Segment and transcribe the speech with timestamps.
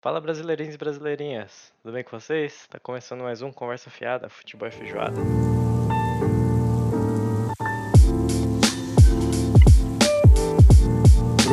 [0.00, 2.68] Fala brasileirinhos e brasileirinhas, tudo bem com vocês?
[2.68, 5.16] Tá começando mais um Conversa Fiada, Futebol e Feijoada.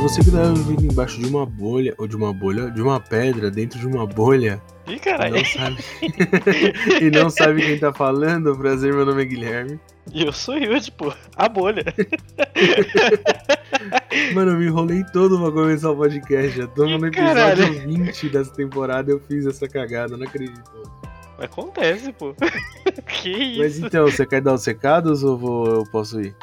[0.08, 3.50] Você que tá vivendo embaixo de uma bolha, ou de uma bolha, de uma pedra,
[3.50, 5.78] dentro de uma bolha, Ih, e caralho, não sabe,
[7.02, 9.80] e não sabe quem tá falando, prazer, meu nome é Guilherme.
[10.14, 11.84] e eu sou Yudi, pô, a bolha.
[14.36, 18.54] Mano, eu me enrolei todo pra começar o podcast, já tô no episódio 20 dessa
[18.54, 20.62] temporada, eu fiz essa cagada, não acredito.
[21.40, 22.36] Acontece, pô.
[23.08, 23.88] que Mas isso?
[23.88, 26.36] então, você quer dar os recados ou vou, eu posso ir?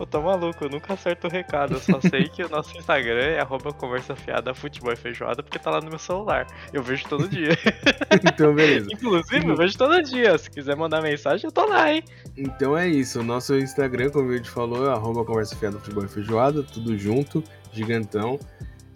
[0.00, 3.20] Pô, tá maluco, eu nunca acerto o recado, eu só sei que o nosso Instagram
[3.20, 6.46] é arroba Conversa Fiada, Futebol e Feijoada, porque tá lá no meu celular.
[6.72, 7.50] Eu vejo todo dia.
[8.24, 8.88] Então, beleza.
[8.90, 10.36] Inclusive, eu vejo todo dia.
[10.38, 12.02] Se quiser mandar mensagem, eu tô lá, hein?
[12.36, 16.04] Então é isso, o nosso Instagram, como o Yudi falou, é arroba conversa fiada futebol
[16.04, 18.38] e feijoada, tudo junto, gigantão.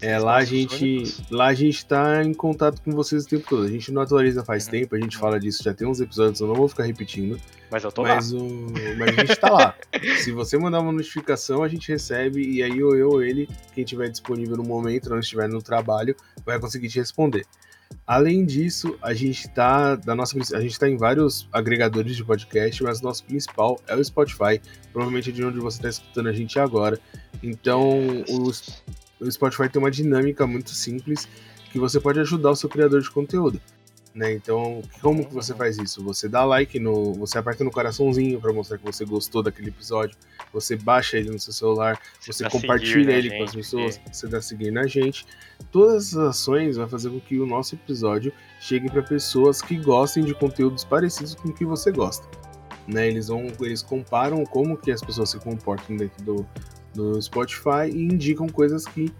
[0.04, 3.64] É, lá a gente lá a gente tá em contato com vocês o tempo todo.
[3.64, 4.70] A gente não atualiza faz Uhum.
[4.72, 7.84] tempo, a gente fala disso, já tem uns episódios, eu não vou ficar repetindo, Mas
[7.84, 8.16] eu tô lá.
[8.16, 8.46] mas, o,
[8.98, 9.74] mas a gente tá lá.
[10.22, 13.83] Se você mandar uma notificação, a gente recebe e aí ou eu ou ele, quem
[13.84, 17.46] tiver disponível no momento, não estiver no trabalho, vai conseguir te responder.
[18.06, 22.83] Além disso, a gente tá da nossa a gente tá em vários agregadores de podcast,
[22.83, 24.61] mas o nosso principal é o Spotify,
[24.92, 26.98] provavelmente é de onde você está escutando a gente agora.
[27.42, 28.83] Então, os
[29.20, 31.29] o Spotify tem uma dinâmica muito simples
[31.70, 33.61] que você pode ajudar o seu criador de conteúdo.
[34.15, 34.33] Né?
[34.33, 36.03] Então, como que você faz isso?
[36.05, 37.15] Você dá like no.
[37.15, 40.17] Você aperta no coraçãozinho para mostrar que você gostou daquele episódio.
[40.53, 44.29] Você baixa ele no seu celular, você dá compartilha ele com as gente, pessoas, você
[44.29, 45.27] dá seguir na gente.
[45.73, 50.25] Todas essas ações vão fazer com que o nosso episódio chegue para pessoas que gostem
[50.25, 52.25] de conteúdos parecidos com o que você gosta.
[52.87, 53.09] Né?
[53.09, 56.47] Eles vão, eles comparam como que as pessoas se comportam dentro do,
[56.95, 59.12] do Spotify e indicam coisas que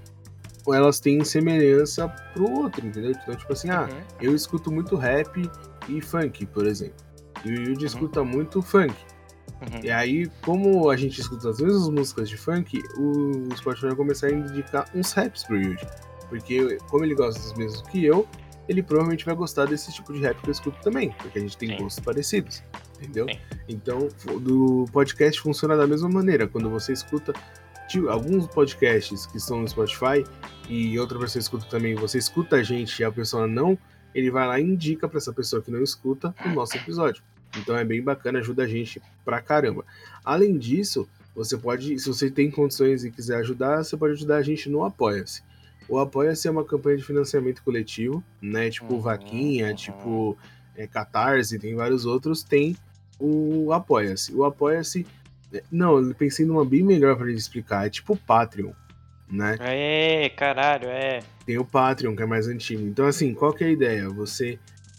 [0.69, 3.11] elas têm semelhança pro outro, entendeu?
[3.11, 3.99] Então, tipo assim, ah, Uhum.
[4.21, 5.43] eu escuto muito rap
[5.89, 6.97] e funk, por exemplo.
[7.45, 7.85] E o Yuji Uhum.
[7.87, 8.95] escuta muito funk.
[9.61, 9.81] Uhum.
[9.83, 14.29] E aí, como a gente escuta as mesmas músicas de funk, o Spotify vai começar
[14.29, 15.87] a indicar uns raps pro Yuji.
[16.31, 18.27] Porque, como ele gosta dos mesmos que eu,
[18.67, 21.11] ele provavelmente vai gostar desse tipo de rap que eu escuto também.
[21.19, 21.77] Porque a gente tem Sim.
[21.83, 22.63] gostos parecidos.
[22.99, 23.27] Entendeu?
[23.29, 23.39] Sim.
[23.69, 26.49] Então, o do podcast funciona da mesma maneira.
[26.49, 27.35] Quando você escuta
[28.09, 30.25] alguns podcasts que estão no Spotify
[30.69, 33.79] e outra pessoa escuta também, você escuta a gente e a pessoa não,
[34.15, 37.23] ele vai lá e indica pra essa pessoa que não escuta o nosso episódio.
[37.59, 39.85] Então é bem bacana, ajuda a gente pra caramba.
[40.25, 44.43] Além disso, você pode, se você tem condições e quiser ajudar, você pode ajudar a
[44.43, 45.43] gente no Apoia-se.
[45.89, 48.71] O Apoia-se é uma campanha de financiamento coletivo, né?
[48.71, 49.75] Tipo Uhum, Vaquinha, uhum.
[49.75, 50.39] tipo
[50.77, 52.43] é, Catarse, tem vários outros.
[52.43, 52.77] Tem
[53.19, 54.33] o Apoia-se.
[54.35, 55.07] O Apoia-se.
[55.71, 57.87] Não, eu pensei numa bem melhor pra ele explicar.
[57.87, 58.73] É tipo o Patreon,
[59.31, 59.57] né?
[59.61, 61.21] É, caralho, é.
[61.47, 62.83] Tem o Patreon, que é mais antigo.
[62.87, 64.09] Então, assim, qual que é a ideia?
[64.11, 64.59] Você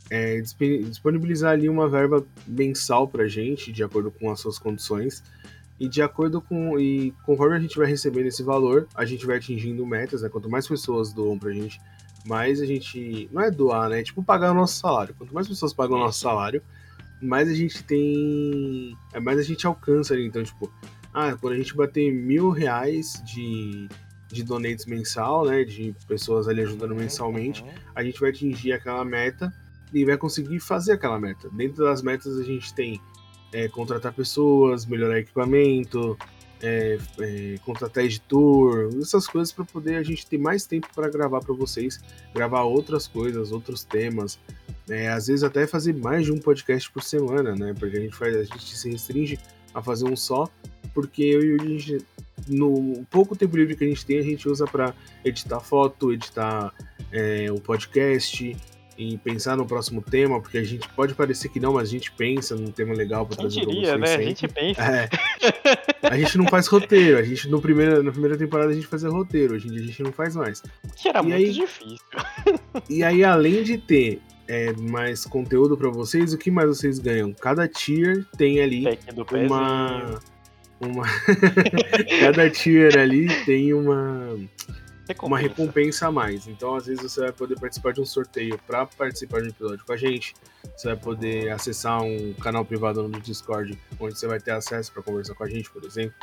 [0.09, 5.23] é, disp- disponibilizar ali uma verba mensal pra gente, de acordo com as suas condições.
[5.77, 6.79] E de acordo com.
[6.79, 10.29] E conforme a gente vai recebendo esse valor, a gente vai atingindo metas, né?
[10.29, 11.81] Quanto mais pessoas doam pra gente,
[12.25, 13.27] mais a gente.
[13.29, 13.99] Não é doar, né?
[13.99, 15.13] É tipo pagar o nosso salário.
[15.17, 16.61] Quanto mais pessoas pagam o nosso salário,
[17.21, 18.95] mais a gente tem.
[19.13, 20.25] é, Mais a gente alcança ali.
[20.25, 20.71] Então, tipo,
[21.13, 23.87] ah, quando a gente bater mil reais de,
[24.31, 25.63] de donates mensal, né?
[25.63, 27.69] De pessoas ali ajudando mensalmente, Uhum.
[27.95, 29.53] a gente vai atingir aquela meta
[29.93, 31.49] e vai conseguir fazer aquela meta.
[31.51, 32.99] Dentro das metas a gente tem
[33.53, 36.17] é, contratar pessoas, melhorar equipamento,
[36.61, 41.39] é, é, contratar editor, essas coisas para poder a gente ter mais tempo para gravar
[41.39, 41.99] para vocês,
[42.33, 44.37] gravar outras coisas, outros temas.
[44.89, 47.73] É, às vezes até fazer mais de um podcast por semana, né?
[47.77, 49.39] Porque a gente faz, a gente se restringe
[49.73, 50.47] a fazer um só,
[50.93, 51.97] porque eu e o Yuji,
[52.47, 56.73] no pouco tempo livre que a gente tem, a gente usa para editar foto, editar
[57.11, 58.55] é, o podcast
[58.97, 62.11] e pensar no próximo tema, porque a gente pode parecer que não, mas a gente
[62.13, 64.15] pensa num tema legal para trazer diria, né?
[64.15, 64.81] A gente pensa.
[64.81, 65.09] É.
[66.03, 69.09] A gente não faz roteiro, a gente no primeira, na primeira temporada a gente fazia
[69.09, 70.61] roteiro, hoje em dia a gente não faz mais.
[70.95, 71.51] Que era E muito aí?
[71.51, 71.97] difícil.
[72.89, 77.33] E aí, além de ter é, mais conteúdo para vocês, o que mais vocês ganham?
[77.33, 79.47] Cada tier tem ali pezinho.
[79.47, 80.19] uma.
[80.79, 81.05] Uma.
[82.19, 84.37] Cada tier ali tem uma,
[85.21, 86.47] uma recompensa a mais.
[86.47, 89.85] Então, às vezes, você vai poder participar de um sorteio para participar de um episódio
[89.85, 90.33] com a gente.
[90.75, 95.01] Você vai poder acessar um canal privado no Discord, onde você vai ter acesso para
[95.01, 96.15] conversar com a gente, por exemplo.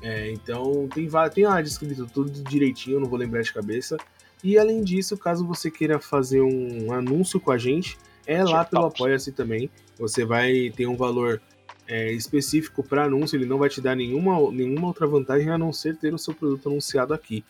[0.00, 3.98] É, então, tem, tem lá descrito tudo direitinho, não vou lembrar de cabeça.
[4.42, 7.96] E além disso, caso você queira fazer um anúncio com a gente,
[8.26, 8.86] é lá pelo.
[8.86, 9.70] Apoia-se também.
[9.98, 11.40] Você vai ter um valor
[11.86, 15.72] é, específico para anúncio, ele não vai te dar nenhuma, nenhuma outra vantagem a não
[15.72, 17.44] ser ter o seu produto anunciado aqui.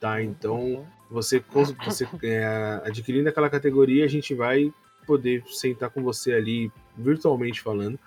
[0.00, 0.22] Tá?
[0.22, 1.42] Então, Você,
[1.84, 4.72] você é, adquirindo aquela categoria, a gente vai
[5.06, 7.98] poder sentar com você ali, virtualmente falando,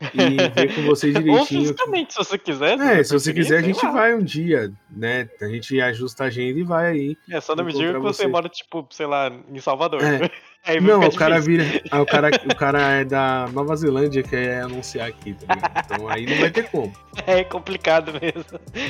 [0.00, 1.38] e ver com você direitinho.
[1.38, 2.78] Ou fisicamente, se você quiser.
[2.78, 3.92] É, se você quiser, a gente lá.
[3.92, 5.28] vai um dia, né?
[5.40, 7.16] A gente ajusta a agenda e vai aí.
[7.30, 10.00] É, só não me diga que você, você mora, tipo, sei lá, em Salvador.
[10.02, 10.30] É.
[10.80, 11.64] não, o cara vira.
[11.90, 15.84] Ah, o, cara, o cara é da Nova Zelândia que quer anunciar aqui, tá ligado?
[15.84, 16.92] Então aí não vai ter como.
[17.26, 18.44] É complicado mesmo.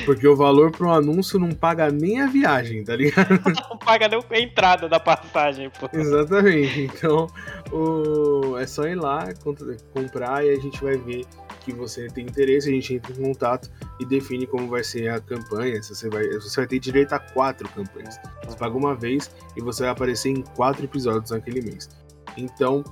[0.05, 3.39] Porque o valor pro anúncio não paga nem a viagem, tá ligado?
[3.69, 5.89] Não paga nem a entrada da passagem, pô.
[5.93, 6.81] Exatamente.
[6.81, 7.27] Então,
[7.71, 8.57] o...
[8.57, 9.27] é só ir lá,
[9.93, 11.25] comprar e a gente vai ver
[11.61, 13.69] que você tem interesse, a gente entra em contato
[13.99, 15.81] e define como vai ser a campanha.
[15.83, 18.17] Se você, vai, você vai ter direito a quatro campanhas.
[18.45, 21.89] Você paga uma vez e você vai aparecer em quatro episódios naquele mês.
[22.37, 22.83] Então,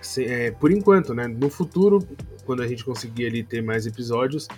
[0.00, 1.26] se, é, por enquanto, né?
[1.26, 1.98] No futuro,
[2.44, 4.48] quando a gente conseguir ali ter mais episódios,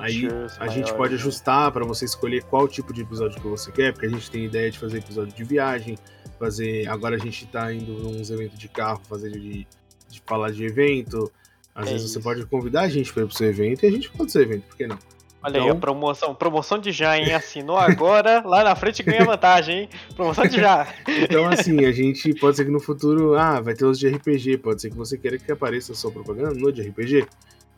[0.00, 0.28] aí
[0.58, 1.18] a gente pode né?
[1.18, 4.44] ajustar para você escolher qual tipo de episódio que você quer, porque a gente tem
[4.44, 5.96] ideia de fazer episódio de viagem,
[6.38, 6.88] fazer.
[6.88, 9.66] Agora a gente tá indo uns eventos de carro, fazer de,
[10.08, 11.30] de falar de evento,
[11.74, 12.14] às é vezes isso.
[12.14, 14.42] você pode convidar a gente para ir pro seu evento e a gente pode ser
[14.42, 14.98] evento, por que não?
[15.42, 15.64] Olha então...
[15.64, 17.32] aí, a promoção, promoção de já, hein?
[17.32, 19.88] Assinou agora, lá na frente ganha vantagem, hein?
[20.14, 20.88] Promoção de já.
[21.06, 24.58] Então, assim, a gente pode ser que no futuro, ah, vai ter os de RPG,
[24.58, 27.26] pode ser que você queira que apareça a sua propaganda no de RPG.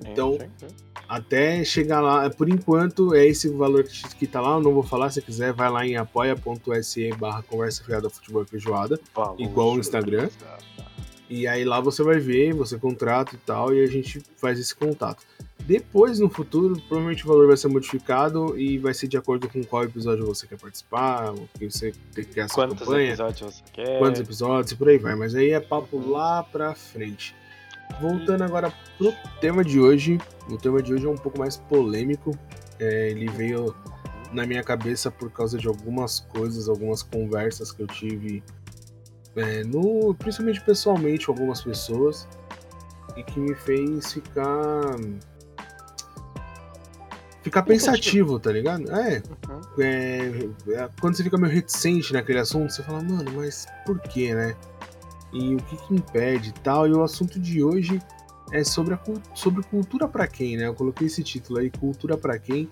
[0.00, 0.38] Então,
[1.08, 4.82] até chegar lá, por enquanto, é esse valor que, que tá lá, eu não vou
[4.82, 8.98] falar, se quiser, vai lá em apoia.se barra conversa fiada futebol feijoada,
[9.38, 10.28] igual o Instagram.
[11.28, 14.74] E aí lá você vai ver, você contrata e tal, e a gente faz esse
[14.74, 15.22] contato.
[15.68, 19.62] Depois, no futuro, provavelmente o valor vai ser modificado e vai ser de acordo com
[19.62, 23.08] qual episódio você quer participar, o que você quer essa Quantos campanha.
[23.08, 23.98] episódios você quer.
[23.98, 25.14] Quantos episódios e por aí vai.
[25.14, 27.36] Mas aí é papo lá pra frente.
[28.00, 29.12] Voltando agora pro
[29.42, 30.16] tema de hoje.
[30.50, 32.30] O tema de hoje é um pouco mais polêmico.
[32.80, 33.76] É, ele veio
[34.32, 38.42] na minha cabeça por causa de algumas coisas, algumas conversas que eu tive
[39.36, 42.26] é, no, principalmente pessoalmente com algumas pessoas,
[43.18, 44.96] e que me fez ficar.
[47.48, 48.90] Ficar pensativo, tá ligado?
[48.90, 49.60] É, uhum.
[49.78, 54.34] é, é, Quando você fica meio reticente naquele assunto, você fala, mano, mas por quê,
[54.34, 54.54] né?
[55.32, 56.86] E o que, que impede e tal.
[56.86, 58.00] E o assunto de hoje
[58.52, 59.00] é sobre, a,
[59.34, 60.66] sobre cultura para quem, né?
[60.66, 62.68] Eu coloquei esse título aí, Cultura para quem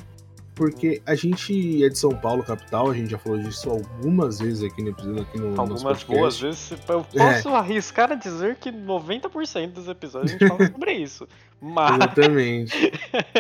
[0.57, 4.63] porque a gente é de São Paulo, capital, a gente já falou disso algumas vezes
[4.65, 6.71] aqui no episódio, aqui no Algumas boas vezes.
[6.89, 7.53] Eu posso é.
[7.53, 11.29] arriscar a dizer que 90% dos episódios a gente fala sobre isso.
[11.61, 11.97] Mas...
[11.97, 12.93] Exatamente.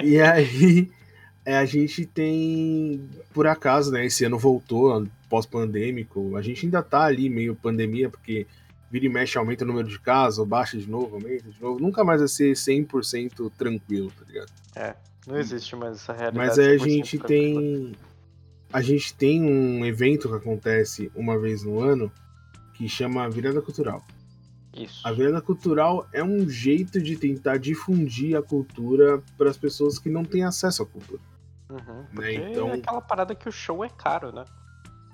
[0.04, 0.90] e aí,
[1.46, 7.04] é, a gente tem, por acaso, né, esse ano voltou, pós-pandêmico, a gente ainda tá
[7.04, 8.48] ali meio pandemia, porque
[8.90, 11.78] vira e mexe, aumenta o número de casos, baixa de novo, aumenta de novo.
[11.78, 14.52] Nunca mais vai ser 100% tranquilo, tá ligado?
[14.74, 14.96] É.
[15.24, 16.36] Não existe mais essa realidade.
[16.36, 17.94] Mas aí a gente tem.
[18.72, 22.10] A gente tem um evento que acontece uma vez no ano
[22.74, 24.04] que chama Virada Cultural.
[24.76, 25.00] Isso.
[25.06, 30.10] A virada cultural é um jeito de tentar difundir a cultura para as pessoas que
[30.10, 31.20] não têm acesso à cultura.
[31.68, 32.34] Uhum, né?
[32.34, 34.44] Então, é aquela parada que o show é caro, né?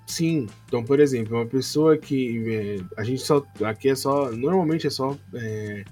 [0.07, 0.47] Sim.
[0.67, 4.91] Então, por exemplo, uma pessoa que é, a gente só aqui é só normalmente é
[4.91, 5.85] só é,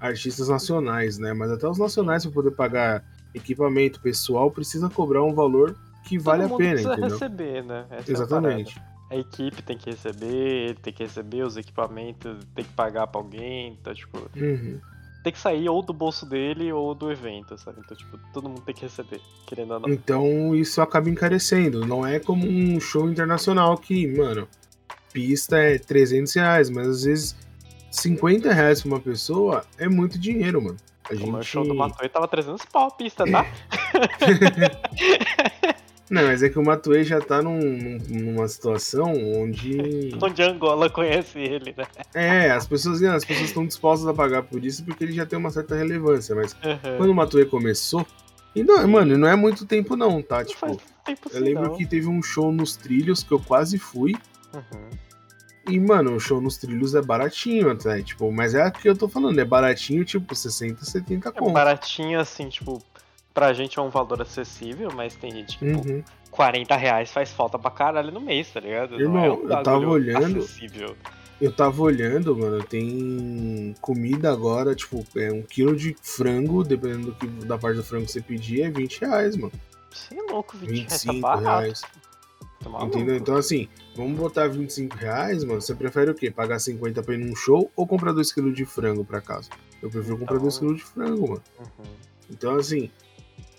[0.00, 1.32] artistas nacionais, né?
[1.32, 3.04] Mas até os nacionais para poder pagar
[3.34, 7.10] equipamento pessoal precisa cobrar um valor que vale a pena, precisa entendeu?
[7.10, 7.86] receber, né?
[7.90, 8.78] Essa é Exatamente.
[9.10, 13.06] É a, a, equipe tem que receber, tem que receber os equipamentos, tem que pagar
[13.06, 14.18] pra alguém, tá tipo.
[14.36, 14.80] Uhum.
[15.28, 17.82] Tem que sair ou do bolso dele ou do evento, sabe?
[17.84, 19.90] Então, tipo, todo mundo tem que receber, querendo ou não.
[19.90, 21.84] Então isso acaba encarecendo.
[21.84, 24.48] Não é como um show internacional que, mano,
[25.12, 27.36] pista é 300 reais, mas às vezes
[27.90, 30.78] 50 reais pra uma pessoa é muito dinheiro, mano.
[31.10, 31.30] A gente...
[31.30, 33.44] O show do Matuê tava 300 pau a pista, tá?
[36.10, 40.10] Não, mas é que o Matuê já tá num, numa situação onde.
[40.20, 41.84] onde a Angola conhece ele, né?
[42.14, 45.38] É, as pessoas as pessoas estão dispostas a pagar por isso porque ele já tem
[45.38, 46.34] uma certa relevância.
[46.34, 46.96] Mas uhum.
[46.96, 48.06] quando o Matuê começou.
[48.54, 50.38] E não, mano, não é muito tempo não, tá?
[50.38, 51.76] Não tipo, tempo eu lembro não.
[51.76, 54.14] que teve um show nos trilhos que eu quase fui.
[54.54, 54.90] Uhum.
[55.68, 58.96] E, mano, o show nos trilhos é baratinho, até, tipo, mas é o que eu
[58.96, 61.50] tô falando, é baratinho, tipo, 60, 70 conto.
[61.50, 62.82] É baratinho, assim, tipo,
[63.38, 66.02] pra gente é um valor acessível, mas tem gente que, uhum.
[66.28, 69.00] 40 reais faz falta pra caralho no mês, tá ligado?
[69.00, 70.40] Irmão, é um eu tava olhando.
[70.40, 70.96] Acessível.
[71.40, 77.14] Eu tava olhando, mano, tem comida agora, tipo, é um quilo de frango, dependendo do
[77.14, 79.52] que, da parte do frango que você pedir, é 20 reais, mano.
[79.88, 81.80] Você é louco, 20 25 reais tá reais.
[82.60, 83.14] Tá Entendeu?
[83.14, 85.60] Então, assim, vamos botar 25 reais, mano.
[85.60, 86.28] Você prefere o quê?
[86.28, 89.48] Pagar 50 pra ir num show ou comprar 2kg de frango pra casa?
[89.80, 90.26] Eu prefiro então...
[90.26, 91.42] comprar 2kg de frango, mano.
[91.60, 91.84] Uhum.
[92.28, 92.90] Então, assim,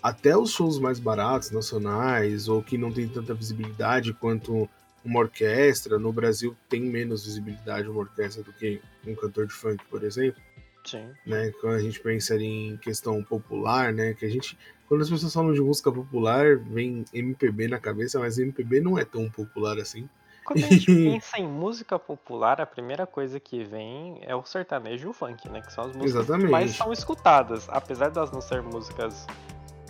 [0.02, 4.68] até os shows mais baratos, nacionais, ou que não tem tanta visibilidade quanto
[5.04, 5.98] uma orquestra.
[5.98, 10.40] No Brasil tem menos visibilidade uma orquestra do que um cantor de funk, por exemplo.
[10.84, 11.10] Sim.
[11.26, 11.52] Né?
[11.60, 14.14] Quando a gente pensa em questão popular, né?
[14.14, 14.58] Que a gente.
[14.88, 19.04] Quando as pessoas falam de música popular, vem MPB na cabeça, mas MPB não é
[19.04, 20.08] tão popular assim.
[20.44, 25.06] Quando a gente pensa em música popular, a primeira coisa que vem é o sertanejo
[25.06, 25.60] e o funk, né?
[25.60, 26.46] Que são as músicas Exatamente.
[26.46, 27.68] que mais são escutadas.
[27.68, 29.26] Apesar de elas não serem músicas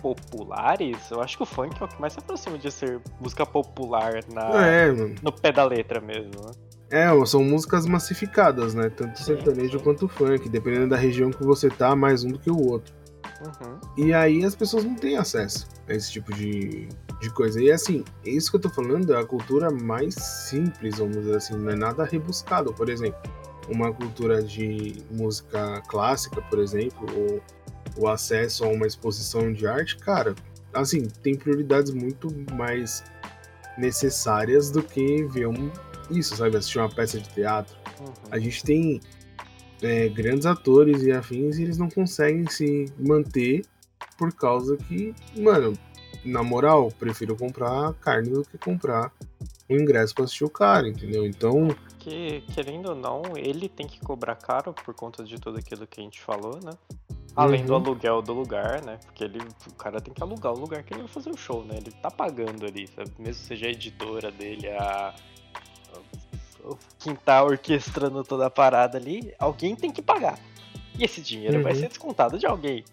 [0.01, 3.45] populares, eu acho que o funk é o que mais se aproxima de ser música
[3.45, 6.51] popular na, É, no pé da letra mesmo, né?
[6.91, 8.89] É, são músicas massificadas, né?
[8.89, 9.83] Tanto Sim, sertanejo sim.
[9.83, 10.49] quanto funk.
[10.49, 12.93] Dependendo da região que você tá, mais um do que o outro.
[13.41, 13.79] Uhum.
[13.97, 16.89] E aí as pessoas não têm acesso a esse tipo de,
[17.21, 17.61] de coisa.
[17.61, 21.55] E assim, isso que eu tô falando é a cultura mais simples, vamos dizer assim,
[21.55, 22.73] não é nada rebuscado.
[22.73, 23.21] Por exemplo,
[23.69, 27.41] uma cultura de música clássica, por exemplo, ou
[27.97, 30.35] o acesso a uma exposição de arte, cara,
[30.73, 33.03] assim, tem prioridades muito mais
[33.77, 35.71] necessárias do que ver um,
[36.09, 36.57] isso, sabe?
[36.57, 37.75] Assistir uma peça de teatro.
[37.99, 38.13] Uhum.
[38.29, 39.01] A gente tem
[39.81, 43.65] é, grandes atores e afins e eles não conseguem se manter
[44.17, 45.73] por causa que, mano,
[46.23, 49.11] na moral, prefiro comprar carne do que comprar
[49.69, 51.25] o ingresso pra assistir o cara, entendeu?
[51.25, 55.87] Então, Que, querendo ou não, ele tem que cobrar caro por conta de tudo aquilo
[55.87, 56.71] que a gente falou, né?
[57.35, 57.79] Além do Uhum.
[57.79, 58.99] aluguel do lugar, né?
[59.05, 61.63] Porque ele, o cara tem que alugar o lugar que ele vai fazer o show,
[61.63, 61.75] né?
[61.77, 63.09] Ele tá pagando ali, sabe?
[63.17, 65.13] Mesmo seja a editora dele, a.
[66.99, 70.37] Quem tá orquestrando toda a parada ali, alguém tem que pagar.
[70.97, 71.79] E esse dinheiro vai Uhum.
[71.79, 72.83] ser descontado de alguém.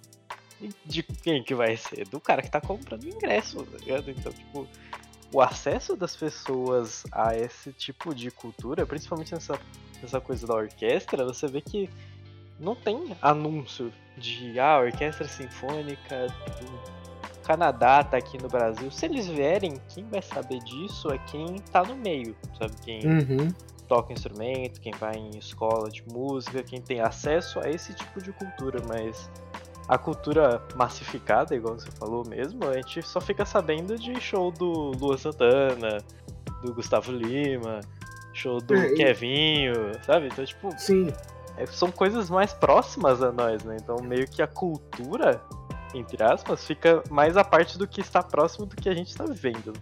[0.60, 2.06] E de quem que vai ser?
[2.06, 4.10] Do cara que tá comprando ingresso, tá ligado?
[4.10, 4.66] Então, tipo,
[5.32, 9.60] o acesso das pessoas a esse tipo de cultura, principalmente nessa,
[10.02, 11.90] nessa coisa da orquestra, você vê que
[12.58, 16.26] não tem anúncio de ah, orquestra sinfônica
[16.60, 16.98] do
[17.44, 18.90] Canadá tá aqui no Brasil.
[18.90, 22.72] Se eles vierem, quem vai saber disso é quem tá no meio, sabe?
[22.84, 23.48] Quem uhum,
[23.86, 28.32] toca instrumento, quem vai em escola de música, quem tem acesso a esse tipo de
[28.32, 29.30] cultura, mas
[29.88, 34.92] a cultura massificada, igual você falou mesmo, a gente só fica sabendo de show do
[34.98, 35.98] Lua Santana,
[36.62, 37.80] do Gustavo Lima,
[38.34, 39.72] show do É, Kevinho,
[40.04, 40.26] sabe?
[40.26, 41.08] Então, tipo, sim,
[41.66, 43.76] são coisas mais próximas a nós, né?
[43.80, 45.40] Então, meio que a cultura,
[45.94, 49.24] entre aspas, fica mais a parte do que está próximo do que a gente está
[49.24, 49.72] vivendo.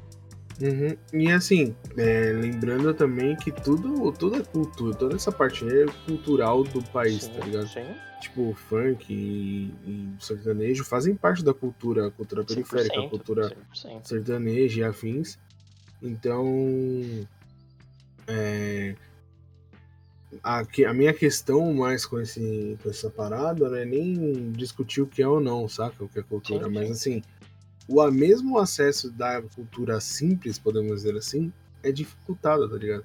[0.61, 0.97] uhum.
[1.13, 6.65] E assim, é, lembrando também que tudo, tudo é cultura, toda essa parte é cultural
[6.65, 7.69] do país, sim, tá ligado?
[7.69, 7.85] sim,
[8.21, 13.57] Tipo, funk e, e sertanejo fazem parte da cultura, a cultura periférica, a 100%, cultura
[13.75, 14.01] 100%.
[14.05, 15.39] sertaneja e afins.
[16.03, 16.47] Então,
[18.27, 18.95] é,
[20.43, 25.07] a, a minha questão mais com, esse, com essa parada não é nem discutir o
[25.07, 26.05] que é ou não, saca?
[26.05, 26.93] O que é cultura, Sim, mas sim.
[26.93, 27.23] assim,
[27.89, 31.53] o a- mesmo acesso da cultura simples, podemos dizer assim,
[31.83, 33.05] é dificultado, tá ligado?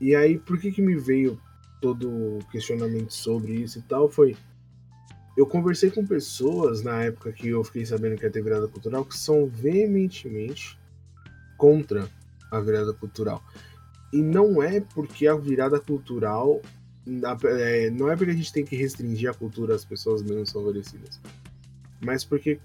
[0.00, 1.40] E aí, por que que me veio
[1.80, 4.08] todo o questionamento sobre isso e tal?
[4.08, 4.36] Foi.
[5.36, 9.04] Eu conversei com pessoas na época que eu fiquei sabendo que ia ter virada cultural
[9.04, 10.78] que são veementemente
[11.56, 12.08] contra
[12.50, 13.42] a virada cultural.
[14.12, 16.60] E não é porque a virada cultural.
[17.44, 21.20] é, não é porque a gente tem que restringir a cultura às pessoas menos favorecidas.
[22.00, 22.58] Mas porque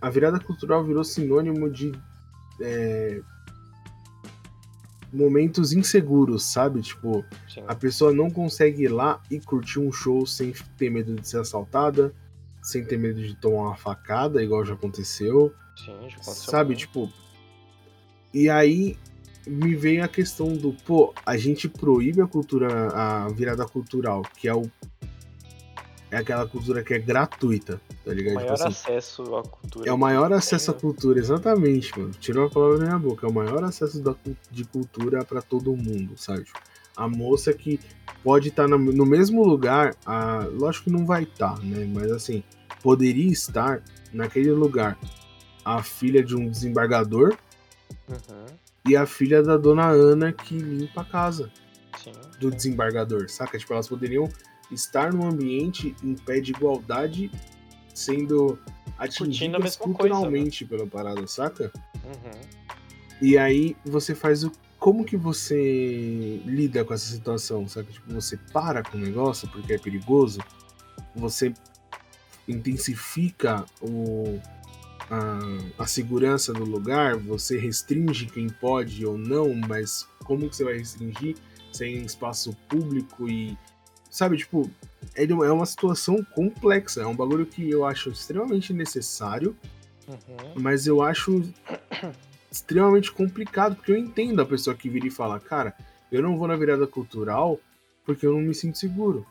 [0.00, 1.92] a virada cultural virou sinônimo de.
[2.60, 3.20] é,
[5.14, 6.82] momentos inseguros, sabe?
[6.82, 7.62] Tipo, sim.
[7.66, 11.38] a pessoa não consegue ir lá e curtir um show sem ter medo de ser
[11.38, 12.12] assaltada,
[12.60, 15.54] sem ter medo de tomar uma facada, igual já aconteceu.
[15.76, 16.80] Sim, já aconteceu Sabe, muito.
[16.80, 17.12] tipo.
[18.32, 18.98] E aí
[19.46, 24.48] me veio a questão do, pô, a gente proíbe a cultura, a virada cultural, que
[24.48, 24.70] é o.
[26.10, 28.38] É aquela cultura que é gratuita, tá o ligado?
[28.38, 29.90] Tipo maior assim, acesso à cultura.
[29.90, 32.12] é o maior acesso à cultura, exatamente, mano.
[32.12, 33.26] Tirou a palavra da minha boca.
[33.26, 34.14] É o maior acesso da,
[34.48, 36.44] de cultura pra todo mundo, sabe?
[36.44, 36.60] Tipo,
[36.96, 37.80] A moça que
[38.22, 41.84] pode estar no, no mesmo lugar, a, lógico que não vai estar, né?
[41.92, 42.44] Mas assim,
[42.80, 43.82] poderia estar
[44.12, 44.96] naquele lugar
[45.64, 47.36] a filha de um desembargador
[48.08, 48.46] Uhum,
[48.86, 51.50] e a filha da dona Ana que limpa a casa
[52.02, 52.12] sim.
[52.38, 53.58] do desembargador, saca?
[53.58, 54.28] Tipo, elas poderiam
[54.70, 57.30] estar num ambiente em pé de igualdade,
[57.94, 58.58] sendo
[58.98, 60.10] atingidas mesma coisa, né?
[60.10, 61.72] culturalmente pela parada, saca?
[62.04, 62.40] Uhum.
[63.22, 64.52] E aí você faz o.
[64.78, 67.92] Como que você lida com essa situação, sabe?
[67.92, 70.40] Tipo, você para com o negócio porque é perigoso,
[71.16, 71.54] você
[72.46, 74.38] intensifica o,
[75.10, 80.64] a, a segurança do lugar, você restringe quem pode ou não, mas como que você
[80.64, 81.36] vai restringir
[81.72, 83.56] sem espaço público e.
[84.10, 84.70] Sabe, tipo,
[85.16, 89.56] é é uma situação complexa, é um bagulho que eu acho extremamente necessário,
[90.06, 90.52] Uhum.
[90.56, 91.42] mas eu acho
[92.52, 95.74] extremamente complicado, porque eu entendo a pessoa que vira e fala, cara,
[96.12, 97.58] eu não vou na virada cultural
[98.04, 99.26] porque eu não me sinto seguro.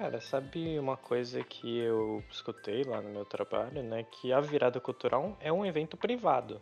[0.00, 4.04] Cara, sabe uma coisa que eu escutei lá no meu trabalho, né?
[4.04, 6.60] Que a virada cultural é um evento privado.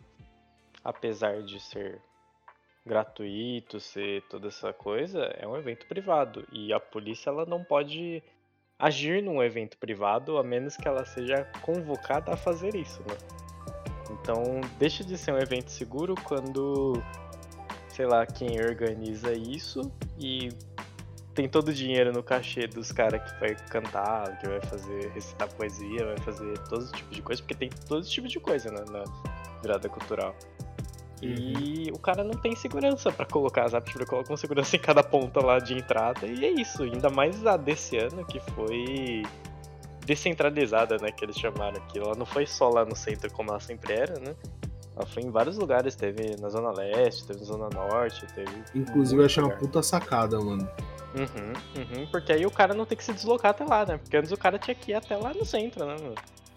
[0.83, 2.01] Apesar de ser
[2.83, 6.47] gratuito, ser toda essa coisa, é um evento privado.
[6.51, 8.23] E a polícia ela não pode
[8.79, 13.17] agir num evento privado a menos que ela seja convocada a fazer isso, né?
[14.09, 16.93] Então deixa de ser um evento seguro quando,
[17.87, 20.49] sei lá, quem organiza isso e
[21.37, 25.47] tem todo o dinheiro no cachê dos caras que vai cantar, que vai fazer, recitar
[25.53, 29.03] poesia, vai fazer todo tipo de coisa, porque tem todo tipo de coisa né, na
[29.61, 30.35] virada cultural.
[31.21, 31.95] E uhum.
[31.95, 35.03] o cara não tem segurança para colocar as apps, ele coloca uma segurança em cada
[35.03, 36.81] ponta lá de entrada, e é isso.
[36.81, 39.21] Ainda mais a desse ano, que foi
[40.07, 41.99] descentralizada, né, que eles chamaram aqui.
[41.99, 44.35] Ela não foi só lá no centro como ela sempre era, né?
[44.95, 48.51] Ela foi em vários lugares, teve na Zona Leste, teve na Zona Norte, teve.
[48.73, 50.67] Inclusive, eu achei uma puta sacada, mano.
[51.15, 53.97] Uhum, uhum, porque aí o cara não tem que se deslocar até lá, né?
[53.97, 55.95] Porque antes o cara tinha que ir até lá no centro, né?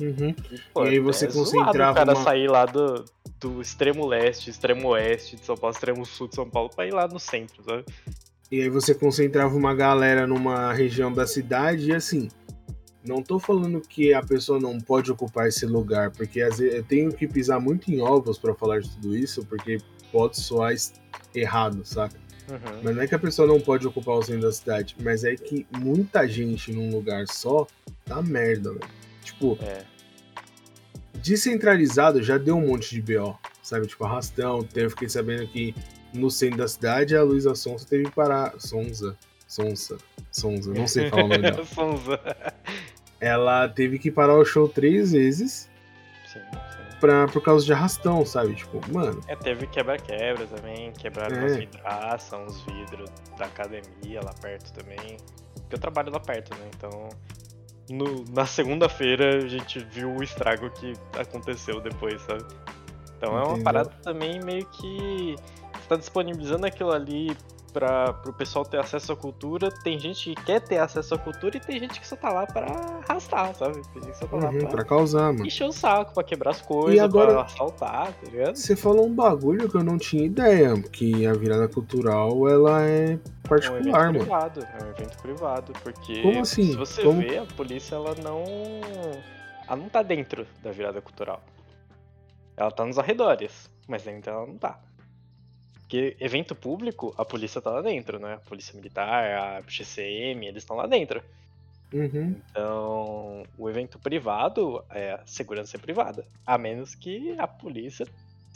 [0.01, 0.35] Uhum.
[0.73, 1.93] Pô, e aí você é concentrava.
[1.93, 2.23] O cara uma...
[2.23, 3.05] sair lá do,
[3.39, 6.93] do extremo leste, extremo oeste de São Paulo, extremo sul de São Paulo, pra ir
[6.93, 7.85] lá no centro, sabe?
[8.51, 12.29] E aí você concentrava uma galera numa região da cidade e assim.
[13.03, 16.85] Não tô falando que a pessoa não pode ocupar esse lugar, porque às vezes eu
[16.85, 19.79] tenho que pisar muito em ovos para falar de tudo isso, porque
[20.13, 20.75] pode soar
[21.35, 22.19] errado, saca?
[22.51, 22.81] Uhum.
[22.83, 25.37] Mas não é que a pessoa não pode ocupar o centro da cidade, mas é
[25.37, 27.67] que muita gente num lugar só
[28.07, 28.91] dá merda, velho.
[29.23, 29.85] Tipo, é.
[31.15, 33.87] descentralizado já deu um monte de BO, sabe?
[33.87, 34.67] Tipo, arrastão.
[34.75, 35.75] Eu fiquei sabendo que
[36.13, 38.55] no centro da cidade a Luísa Sonsa teve que parar.
[38.59, 39.17] Sonza.
[39.47, 39.99] Sonsa.
[40.31, 41.65] Sonza, não sei falar o nome dela.
[41.65, 42.21] Sonza.
[43.21, 45.69] Ela teve que parar o show três vezes.
[47.01, 48.55] Pra, por causa de arrastão, sabe?
[48.55, 49.21] Tipo, mano.
[49.27, 51.41] É, teve quebra-quebra também, quebraram é.
[51.41, 55.17] umas vidraças, uns vidros da academia lá perto também.
[55.55, 56.71] Porque eu trabalho lá perto, né?
[56.77, 57.09] Então.
[57.89, 62.45] No, na segunda-feira a gente viu o estrago que aconteceu depois, sabe?
[63.17, 63.39] Então Entendeu?
[63.39, 65.37] é uma parada também meio que.
[65.73, 67.37] Você tá disponibilizando aquilo ali
[67.71, 69.71] para o pessoal ter acesso à cultura.
[69.71, 72.47] Tem gente que quer ter acesso à cultura e tem gente que só tá lá
[72.47, 72.67] para
[73.07, 73.81] arrastar, sabe?
[73.93, 75.47] Tem gente que só tá uhum, lá pra, pra causar, mano.
[75.47, 78.57] Encher o saco, pra quebrar as coisas, e agora, pra assaltar, tá ligado?
[78.57, 83.19] Você falou um bagulho que eu não tinha ideia, que a virada cultural, ela é
[83.49, 84.19] particular, é um mano.
[84.21, 86.73] Privado, é um evento privado, porque Como assim?
[86.73, 87.21] se você Como...
[87.21, 88.45] vê, a polícia, ela não...
[89.67, 91.41] Ela não tá dentro da virada cultural.
[92.57, 94.81] Ela tá nos arredores, mas dentro ela não tá.
[95.91, 98.35] Porque evento público, a polícia tá lá dentro, né?
[98.35, 101.21] A polícia militar, a GCM, eles estão lá dentro.
[101.93, 102.37] Uhum.
[102.49, 106.25] Então, o evento privado, é, a segurança é privada.
[106.47, 108.07] A menos que a polícia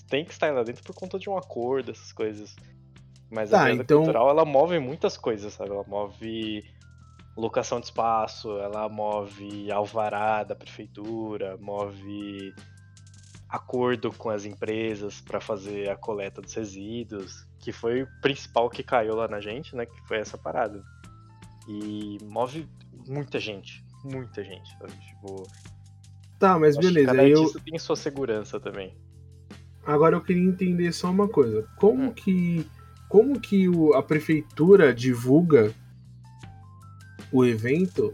[0.08, 2.54] tem que estar lá dentro por conta de um acordo, essas coisas.
[3.28, 3.98] Mas tá, a venda então...
[3.98, 5.70] cultural, ela move muitas coisas, sabe?
[5.70, 6.64] Ela move
[7.36, 12.54] locação de espaço, ela move alvará da prefeitura, move
[13.54, 18.82] acordo com as empresas para fazer a coleta dos resíduos, que foi o principal que
[18.82, 19.86] caiu lá na gente, né?
[19.86, 20.82] Que foi essa parada.
[21.68, 22.68] E move
[23.06, 24.92] muita gente, muita gente, sabe?
[24.92, 25.48] Tipo.
[26.38, 27.06] Tá, mas beleza.
[27.06, 27.48] cada eu...
[27.60, 28.92] tem sua segurança também.
[29.86, 31.62] Agora eu queria entender só uma coisa.
[31.76, 32.12] Como hum.
[32.12, 32.66] que.
[33.08, 35.72] Como que o, a prefeitura divulga
[37.30, 38.12] o evento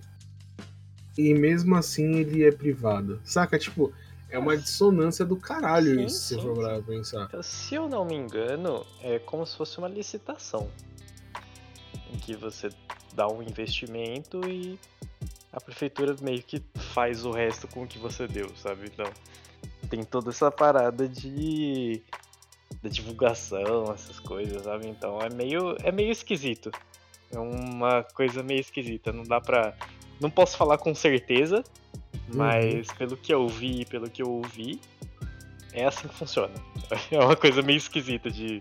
[1.16, 3.18] e mesmo assim ele é privado?
[3.24, 3.58] Saca?
[3.58, 3.90] Tipo,
[4.30, 7.24] é uma dissonância do caralho sim, isso, sim, se for pra pensar.
[7.24, 10.68] Então, se eu não me engano, é como se fosse uma licitação.
[12.12, 12.70] Em que você
[13.14, 14.78] dá um investimento e
[15.52, 18.86] a prefeitura meio que faz o resto com o que você deu, sabe?
[18.86, 19.10] Então,
[19.88, 22.02] tem toda essa parada de
[22.82, 24.88] da divulgação, essas coisas, sabe?
[24.88, 26.70] Então é meio é meio esquisito.
[27.30, 29.74] É uma coisa meio esquisita, não dá pra
[30.20, 31.64] não posso falar com certeza,
[32.34, 32.94] mas uhum.
[32.96, 34.80] pelo que eu vi, pelo que eu ouvi,
[35.72, 36.54] é assim que funciona.
[37.10, 38.60] É uma coisa meio esquisita de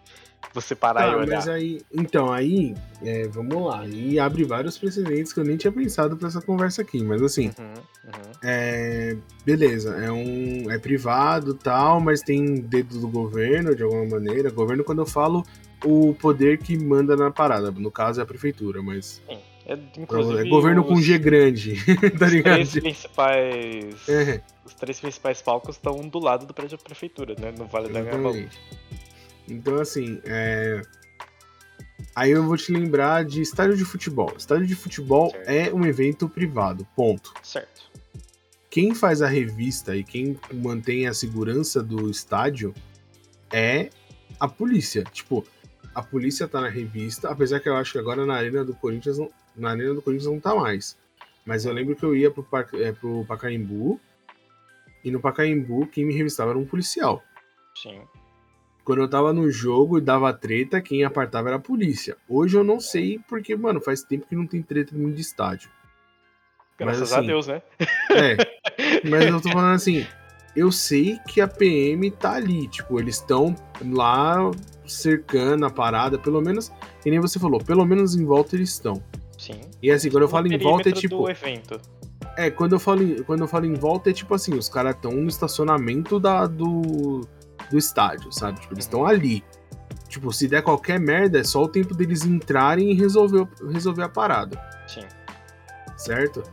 [0.54, 1.38] você parar tá, e olhar.
[1.38, 3.88] Mas aí, então, aí, é, vamos lá.
[3.88, 7.04] E abre vários precedentes que eu nem tinha pensado para essa conversa aqui.
[7.04, 7.74] Mas assim, uhum,
[8.06, 8.32] uhum.
[8.44, 10.70] É, beleza, é um.
[10.70, 14.52] É privado tal, mas tem dedo do governo de alguma maneira.
[14.52, 15.44] Governo, quando eu falo
[15.84, 19.22] o poder que manda na parada, no caso é a prefeitura, mas.
[19.28, 19.40] Sim.
[19.70, 21.76] É, inclusive, é governo com G grande,
[22.18, 22.64] tá ligado?
[22.64, 24.42] Os três principais, é.
[24.66, 27.54] os três principais palcos estão do lado do prédio da prefeitura, né?
[27.56, 27.94] No Vale Exatamente.
[27.94, 28.50] da Garbaú.
[29.48, 30.82] Então, assim, é...
[32.16, 34.34] aí eu vou te lembrar de estádio de futebol.
[34.36, 35.48] Estádio de futebol certo.
[35.48, 37.32] é um evento privado, ponto.
[37.44, 37.92] Certo.
[38.72, 42.74] Quem faz a revista e quem mantém a segurança do estádio
[43.54, 43.92] é
[44.40, 45.04] a polícia.
[45.04, 45.46] Tipo,
[45.94, 49.20] a polícia tá na revista, apesar que eu acho que agora na Arena do Corinthians
[49.20, 50.98] não, na Arena do Corinthians não tá mais.
[51.46, 54.00] Mas eu lembro que eu ia pro, é, pro Pacaembu
[55.04, 57.24] e no Pacaembu quem me revistava era um policial.
[57.76, 58.02] Sim.
[58.84, 62.18] Quando eu tava no jogo e dava treta, quem apartava era a polícia.
[62.28, 65.70] Hoje eu não sei, porque, mano, faz tempo que não tem treta no de estádio.
[66.78, 67.62] Graças mas, assim, a Deus, né?
[68.12, 68.38] É.
[69.08, 70.08] Mas eu tô falando assim,
[70.56, 74.50] eu sei que a PM tá ali, tipo, eles estão lá
[74.88, 79.04] cercando a parada, pelo menos, que nem você falou, pelo menos em volta eles estão.
[79.40, 79.62] Sim.
[79.82, 81.18] E assim, quando eu falo em volta é tipo.
[81.20, 81.80] Do evento.
[82.36, 84.96] É, quando eu falo em, quando eu falo em volta é tipo assim, os caras
[84.96, 87.22] estão no estacionamento da, do,
[87.72, 88.60] do estádio, sabe?
[88.60, 89.08] Tipo, eles estão uhum.
[89.08, 89.44] ali.
[90.10, 94.10] Tipo, se der qualquer merda, é só o tempo deles entrarem e resolver, resolver a
[94.10, 94.62] parada.
[94.88, 95.06] Sim.
[95.96, 96.44] Certo?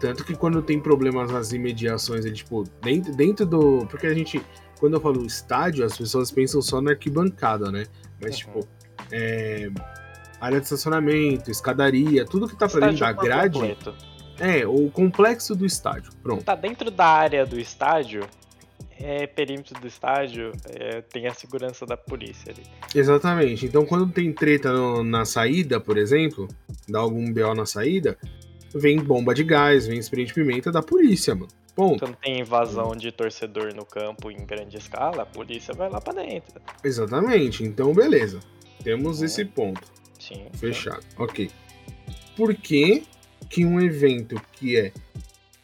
[0.00, 3.86] Tanto que quando tem problemas nas imediações, ele, tipo, dentro, dentro do.
[3.86, 4.42] Porque a gente,
[4.80, 7.84] quando eu falo estádio, as pessoas pensam só na arquibancada, né?
[8.20, 8.38] Mas, uhum.
[8.38, 8.68] tipo,
[9.10, 9.70] é,
[10.42, 13.58] área de estacionamento, escadaria, tudo que tá pra dentro da grade.
[13.60, 13.94] Completo.
[14.40, 16.12] É, o complexo do estádio.
[16.20, 16.42] Pronto.
[16.42, 18.26] Tá dentro da área do estádio,
[18.98, 22.64] é, perímetro do estádio, é, tem a segurança da polícia ali.
[22.92, 23.66] Exatamente.
[23.66, 26.48] Então, quando tem treta no, na saída, por exemplo,
[26.88, 28.18] dá algum BO na saída,
[28.74, 31.48] vem bomba de gás, vem spray de pimenta da polícia, mano.
[31.74, 32.00] Ponto.
[32.00, 36.12] Quando tem invasão de torcedor no campo em grande escala, a polícia vai lá pra
[36.12, 36.60] dentro.
[36.82, 37.62] Exatamente.
[37.62, 38.40] Então, beleza.
[38.82, 39.26] Temos é.
[39.26, 39.91] esse ponto.
[40.32, 40.46] Sim.
[40.54, 41.02] Fechado.
[41.02, 41.08] Sim.
[41.18, 41.50] Ok.
[42.36, 43.04] Por que,
[43.48, 44.92] que um evento que é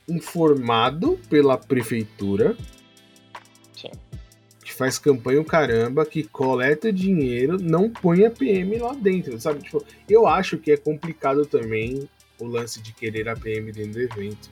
[0.09, 2.57] informado pela prefeitura,
[3.75, 3.91] Sim.
[4.63, 9.63] que faz campanha o caramba, que coleta dinheiro, não põe a PM lá dentro, sabe?
[9.63, 14.01] Tipo, eu acho que é complicado também o lance de querer a PM dentro do
[14.01, 14.49] evento.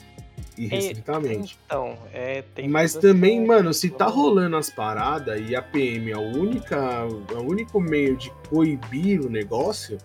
[0.58, 1.58] Irrestritamente.
[1.66, 7.04] Então, é, Mas também, mano, se tá rolando as paradas e a PM é única,
[7.04, 9.98] o único meio de coibir o negócio,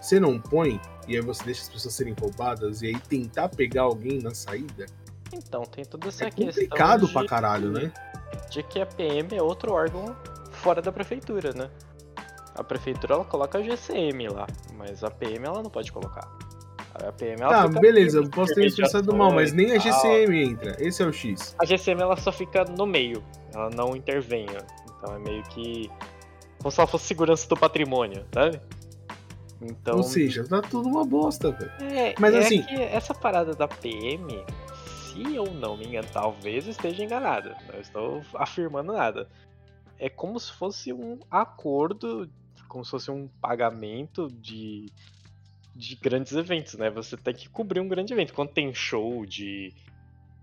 [0.00, 3.82] você não põe e aí você deixa as pessoas serem roubadas e aí tentar pegar
[3.82, 4.86] alguém na saída.
[5.32, 6.48] Então, tem toda essa é questão.
[6.48, 7.92] É complicado pra caralho, né?
[8.50, 10.16] De que a PM é outro órgão
[10.52, 11.70] fora da prefeitura, né?
[12.54, 16.26] A prefeitura ela coloca a GCM lá, mas a PM ela não pode colocar.
[17.04, 20.76] A PM ela Tá, beleza, eu posso ter expressado mal, mas nem a GCM entra.
[20.78, 21.54] Esse é o X.
[21.58, 23.22] A GCM ela só fica no meio,
[23.54, 24.46] ela não intervém.
[24.98, 25.90] Então é meio que.
[26.58, 28.60] Como se ela fosse segurança do patrimônio, sabe?
[29.60, 29.96] Então.
[29.96, 31.72] Ou seja, tá tudo uma bosta, velho.
[31.80, 32.64] É, mas é assim.
[32.70, 37.50] essa parada da PM, se eu não me engano, talvez esteja enganado.
[37.72, 39.28] Não estou afirmando nada.
[39.98, 42.28] É como se fosse um acordo,
[42.68, 44.86] como se fosse um pagamento de
[45.76, 46.90] de grandes eventos, né?
[46.90, 48.32] Você tem que cobrir um grande evento.
[48.32, 49.74] Quando tem show de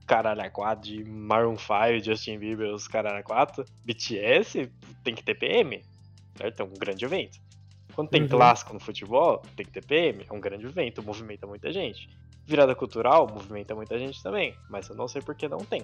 [0.05, 4.69] caralho 4, de Maroon 5, Justin Bieber, os caralho 4, BTS,
[5.03, 5.83] tem que ter PM,
[6.35, 6.59] certo?
[6.59, 7.39] É um grande evento.
[7.95, 8.27] Quando tem uhum.
[8.27, 12.09] clássico no futebol, tem que ter PM, é um grande evento, movimenta muita gente.
[12.45, 15.83] Virada cultural, movimenta muita gente também, mas eu não sei por que não tem.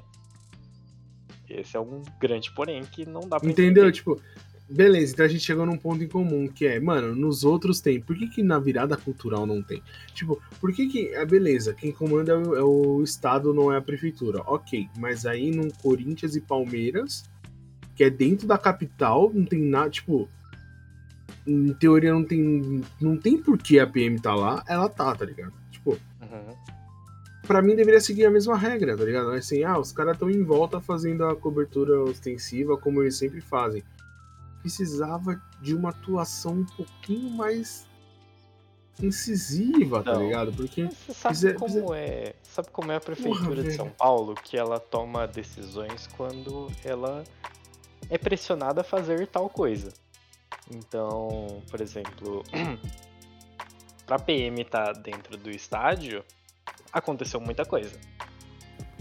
[1.49, 3.87] Esse é um grande porém que não dá pra Entendeu?
[3.87, 3.91] Entender.
[3.91, 4.21] Tipo,
[4.69, 7.99] Beleza, então a gente chegou num ponto em comum, que é, mano, nos outros tem.
[7.99, 9.81] Por que, que na virada cultural não tem?
[10.13, 11.07] Tipo, por que que.
[11.07, 14.43] É beleza, quem comanda é o, é o, Estado, não é a prefeitura.
[14.45, 17.23] Ok, mas aí no Corinthians e Palmeiras,
[17.95, 19.89] que é dentro da capital, não tem nada.
[19.89, 20.29] Tipo,
[21.47, 22.83] em teoria não tem.
[23.01, 25.53] Não tem por que a PM tá lá, ela tá, tá ligado?
[25.71, 25.93] Tipo.
[26.21, 26.55] Uhum.
[27.47, 29.31] Pra mim deveria seguir a mesma regra, tá ligado?
[29.31, 33.83] Assim, ah, os caras estão em volta fazendo a cobertura ostensiva como eles sempre fazem
[34.69, 37.87] precisava de uma atuação um pouquinho mais
[39.01, 40.53] incisiva, tá ligado?
[40.53, 44.57] Porque você sabe como é, sabe como é a prefeitura Porra, de São Paulo que
[44.57, 47.23] ela toma decisões quando ela
[48.09, 49.91] é pressionada a fazer tal coisa.
[50.69, 52.43] Então, por exemplo,
[54.05, 56.23] pra PM estar tá dentro do estádio,
[56.93, 57.97] aconteceu muita coisa.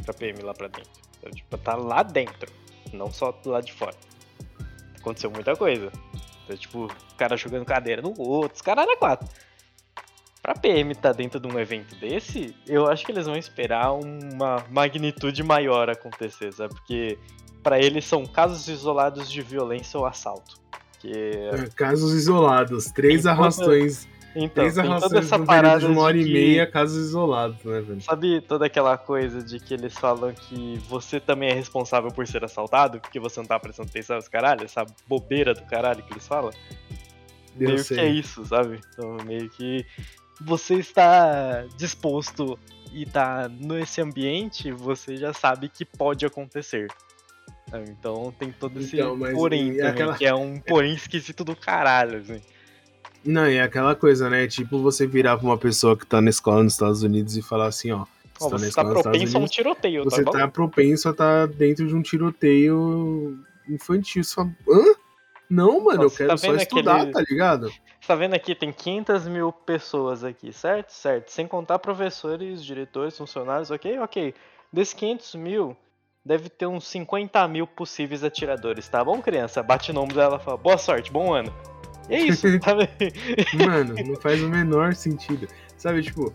[0.02, 1.02] Pra PM lá pra dentro.
[1.18, 2.50] Então, tipo, tá lá dentro,
[2.92, 4.07] não só do lado de fora
[5.08, 5.90] aconteceu muita coisa.
[6.44, 9.28] Então, tipo, o cara jogando cadeira no outro, os caras quatro.
[10.42, 13.92] Pra PM estar tá dentro de um evento desse, eu acho que eles vão esperar
[13.92, 16.74] uma magnitude maior acontecer, sabe?
[16.74, 17.18] Porque
[17.62, 20.56] para eles são casos isolados de violência ou assalto.
[21.00, 21.12] Que...
[21.12, 24.06] É, casos isolados, três arrastões
[24.44, 28.01] então, Três toda essa parada de uma hora de e meia, casos isolados, né, velho?
[28.01, 32.44] Sabe toda aquela coisa de que eles falam que você também é responsável por ser
[32.44, 34.64] assaltado, porque você não tá prestando atenção nos caralho?
[34.64, 36.51] Essa bobeira do caralho que eles falam?
[37.59, 37.96] Eu meio sei.
[37.96, 38.81] que é isso, sabe?
[38.92, 39.85] Então, meio que
[40.40, 42.59] você está disposto
[42.92, 46.88] e tá nesse ambiente, você já sabe que pode acontecer.
[47.88, 52.18] Então tem todo esse Então, porém também, aquela- que é um porém esquisito do caralho,
[52.18, 52.40] assim.
[53.28, 54.46] Não, é aquela coisa, né?
[54.46, 57.66] Tipo você virar pra uma pessoa que tá na escola nos Estados Unidos e falar
[57.66, 58.06] assim, ó.
[58.40, 61.46] Ó, tá na você tá propenso a um tiroteio, você tá tá propenso a estar
[61.48, 63.38] dentro de um tiroteio
[63.68, 64.24] infantil.
[64.24, 64.94] Você fala, hã?
[65.50, 67.66] Não, mano, eu Você quero tá só estudar, aquele- tá ligado?
[67.68, 70.90] Você tá vendo aqui, tem 500 mil pessoas aqui, certo?
[70.90, 71.30] Certo.
[71.30, 73.98] Sem contar professores, diretores, funcionários, ok?
[73.98, 74.34] Ok.
[74.72, 75.76] Desses 500 mil,
[76.24, 79.62] deve ter uns 50 mil possíveis atiradores, tá bom, criança?
[79.62, 81.52] Bate o nome dela e fala, boa sorte, bom ano.
[82.08, 83.66] É isso, tá vendo?
[83.66, 85.46] Mano, não faz o menor sentido.
[85.76, 86.32] Sabe, tipo,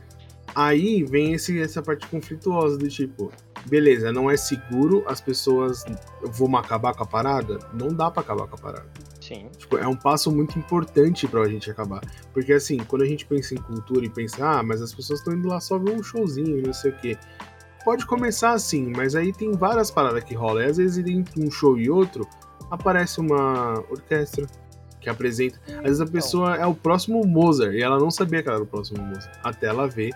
[0.55, 3.31] aí vem esse, essa parte conflituosa do tipo,
[3.65, 5.83] beleza, não é seguro, as pessoas
[6.21, 7.59] vão acabar com a parada?
[7.73, 8.89] Não dá pra acabar com a parada.
[9.19, 9.49] Sim.
[9.57, 12.01] Tipo, é um passo muito importante pra gente acabar.
[12.33, 15.33] Porque assim, quando a gente pensa em cultura e pensa, ah, mas as pessoas estão
[15.33, 17.17] indo lá só ver um showzinho, não sei o quê.
[17.85, 20.63] Pode começar assim, mas aí tem várias paradas que rolam.
[20.63, 22.27] E às vezes entre um show e outro,
[22.69, 24.45] aparece uma orquestra
[25.03, 25.59] que apresenta.
[25.67, 26.13] Às vezes a Então.
[26.13, 29.31] pessoa é o próximo Mozart e ela não sabia que ela era o próximo Mozart.
[29.43, 30.11] Até ela ver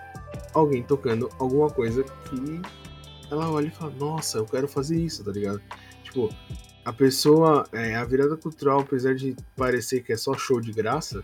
[0.54, 2.62] alguém tocando alguma coisa que
[3.30, 5.60] ela olha e fala, nossa, eu quero fazer isso, tá ligado?
[6.02, 6.30] Tipo,
[6.84, 11.22] a pessoa, é, a virada cultural, apesar de parecer que é só show de graça,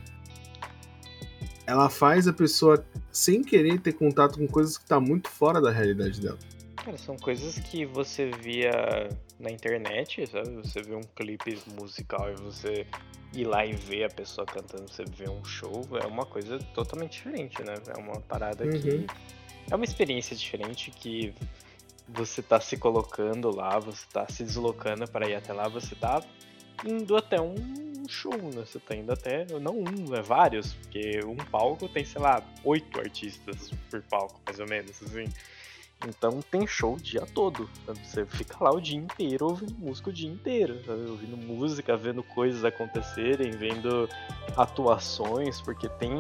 [1.66, 5.70] ela faz a pessoa sem querer ter contato com coisas que tá muito fora da
[5.70, 6.38] realidade dela.
[6.77, 10.50] Cara, são coisas que você via na internet, sabe?
[10.56, 12.86] Você vê um clipe musical e você
[13.32, 17.12] ir lá e ver a pessoa cantando, você vê um show, é uma coisa totalmente
[17.12, 17.74] diferente, né?
[17.88, 18.72] É uma parada Uhum.
[18.72, 19.06] que.
[19.70, 21.34] É uma experiência diferente que
[22.06, 26.22] você tá se colocando lá, você tá se deslocando para ir até lá, você tá
[26.84, 27.54] indo até um
[28.06, 28.64] show, né?
[28.66, 29.46] Você tá indo até.
[29.58, 34.60] Não um, é vários, porque um palco tem, sei lá, oito artistas por palco, mais
[34.60, 35.24] ou menos, assim.
[36.08, 37.68] Então tem show o dia todo.
[37.86, 37.98] sabe?
[38.06, 40.80] Você fica lá o dia inteiro ouvindo música o dia inteiro.
[40.84, 41.08] sabe?
[41.08, 44.08] Ouvindo música, vendo coisas acontecerem, vendo
[44.56, 46.18] atuações, porque tem.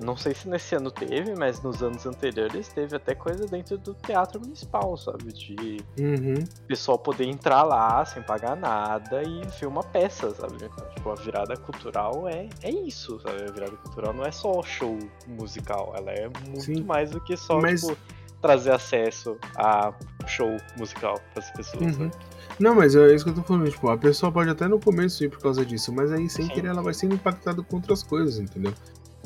[0.00, 3.94] Não sei se nesse ano teve, mas nos anos anteriores teve até coisa dentro do
[3.94, 5.32] teatro municipal, sabe?
[5.32, 6.34] De Uhum.
[6.68, 10.56] pessoal poder entrar lá sem pagar nada e ver uma peça, sabe?
[10.94, 13.42] Tipo, a virada cultural é, é isso, sabe?
[13.42, 16.84] A virada cultural não é só show musical, ela é muito Sim.
[16.84, 17.98] mais do que só, Mas- tipo,
[18.40, 19.92] trazer acesso a
[20.26, 22.10] show musical para as pessoas, Uhum.
[22.10, 22.24] sabe?
[22.58, 25.22] Não, mas é isso que eu tô falando, tipo, a pessoa pode até no começo
[25.24, 26.52] ir por causa disso, mas aí sem Sim.
[26.52, 28.72] querer ela vai sendo impactada com outras coisas, entendeu?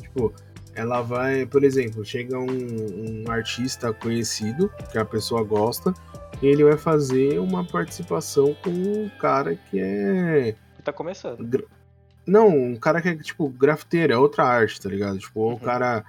[0.01, 0.33] Tipo,
[0.75, 2.45] ela vai, por exemplo, chega um,
[3.27, 5.93] um artista conhecido, que a pessoa gosta,
[6.41, 10.55] e ele vai fazer uma participação com um cara que é.
[10.83, 11.43] Tá começando.
[11.45, 11.63] gra-
[12.25, 15.17] Não, um cara que é tipo grafiteiro, é outra arte, tá ligado?
[15.19, 15.53] Tipo, Uhum.
[15.53, 16.03] o cara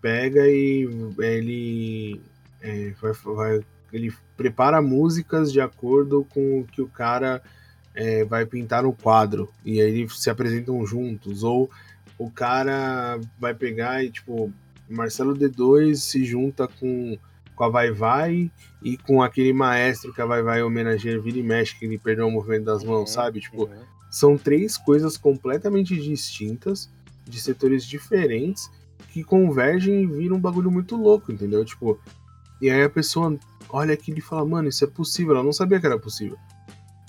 [0.00, 0.88] pega e
[1.18, 2.20] ele
[2.66, 3.60] é, vai, vai-
[3.92, 7.40] ele prepara músicas de acordo com o que o cara
[7.94, 11.70] é, vai pintar no quadro e aí eles se apresentam juntos ou
[12.18, 14.52] o cara vai pegar e tipo
[14.88, 17.16] Marcelo D2 se junta com
[17.54, 18.50] com a Vai Vai
[18.82, 22.26] e com aquele maestro que a Vai Vai homenageia vira e mexe que ele perdeu
[22.28, 23.40] o movimento das mãos, Uhum, sabe?
[23.40, 23.82] Tipo, uhum.
[24.10, 26.90] são três coisas completamente distintas,
[27.24, 28.70] de setores diferentes,
[29.10, 31.64] que convergem e viram um bagulho muito louco, entendeu?
[31.64, 31.98] Tipo,
[32.60, 33.38] e aí a pessoa
[33.68, 36.38] olha aquilo e fala, mano, isso é possível, ela não sabia que era possível.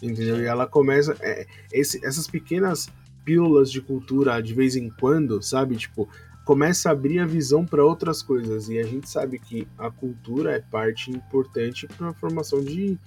[0.01, 0.39] Entendeu?
[0.39, 1.15] E ela começa.
[1.21, 2.87] é, esse- essas pequenas
[3.25, 5.75] pílulas de cultura de vez em quando, sabe?
[5.75, 6.07] Tipo,
[6.45, 8.69] começa a abrir a visão para outras coisas.
[8.69, 12.97] E a gente sabe que a cultura é parte importante para a formação de,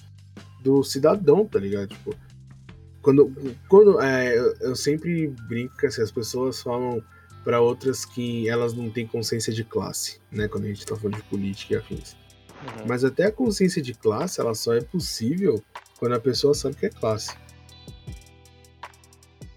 [0.63, 1.89] do cidadão, tá ligado?
[1.89, 2.15] Tipo,
[3.01, 3.33] quando,
[3.69, 7.03] quando é, eu, sempre brinco que assim, as pessoas falam
[7.45, 10.49] para outras que elas não têm consciência de classe, né?
[10.49, 12.15] Quando a gente tá falando de política e afins.
[12.63, 12.87] Uhum.
[12.87, 15.63] Mas até a consciência de classe, ela só é possível
[15.99, 17.35] quando a pessoa sabe que é classe.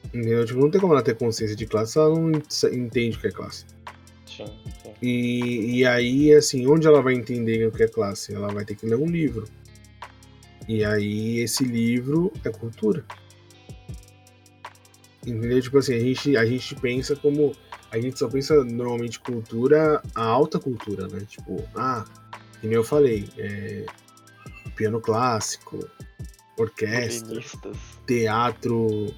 [0.06, 0.46] Entendeu?
[0.46, 2.32] Tipo, não tem como ela ter consciência de classe se ela não
[2.72, 3.66] entende o que é classe.
[4.26, 4.46] Sim,
[4.82, 4.94] sim.
[5.02, 8.34] E, e aí, assim, onde ela vai entender o que é classe?
[8.34, 9.46] Ela vai ter que ler um livro.
[10.68, 13.04] E aí, esse livro é cultura.
[15.26, 15.62] Entendeu?
[15.62, 17.54] Tipo assim, a gente, a gente pensa como.
[17.92, 21.22] A gente só pensa normalmente cultura, a alta cultura, né?
[21.28, 22.04] Tipo, ah,
[22.63, 23.86] que nem eu falei, é,
[24.73, 25.86] piano clássico,
[26.58, 27.41] orquestra,
[28.08, 29.13] teatro,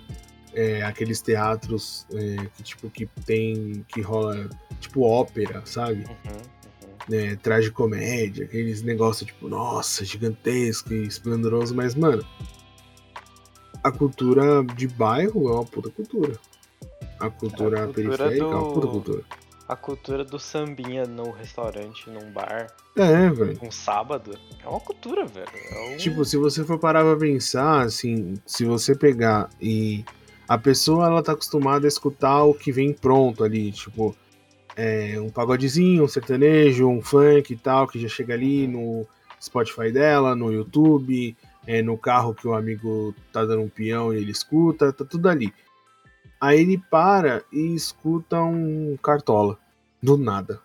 [0.52, 6.06] é, aqueles teatros é, que tipo que tem que rola tipo ópera, sabe?
[6.06, 6.98] Uhum, uhum.
[7.08, 12.26] né, tragicomédia, aqueles negócios tipo, nossa, gigantesco e esplendoroso, mas, mano,
[13.84, 16.40] a cultura de bairro é uma puta cultura.
[17.20, 19.24] A cultura, A cultura periférica é uma do- puta cultura.
[19.68, 23.58] A cultura do sambinha no restaurante, num bar, É, velho.
[23.64, 25.48] um sábado, é uma cultura, velho.
[25.72, 25.98] É um...
[25.98, 30.06] Tipo, se você for parar pra pensar, assim, se você pegar e
[30.48, 34.16] a pessoa ela tá acostumada a escutar o que vem pronto ali, tipo,
[34.76, 39.08] é, um pagodezinho, um sertanejo, um funk e tal, que já chega ali no
[39.42, 44.18] Spotify dela, no YouTube, é, no carro que o amigo tá dando um peão e
[44.18, 45.52] ele escuta, tá tudo ali.
[46.40, 49.58] Aí ele para e escuta um cartola,
[50.02, 50.62] do nada,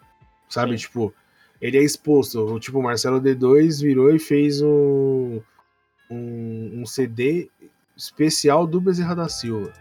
[0.49, 0.73] sabe?
[0.73, 0.79] Sim.
[0.79, 1.15] Tipo,
[1.61, 5.41] ele é exposto, tipo, o Marcelo D2 virou e fez um,
[6.11, 7.51] um, um CD
[7.97, 9.73] especial do Bezerra da Silva.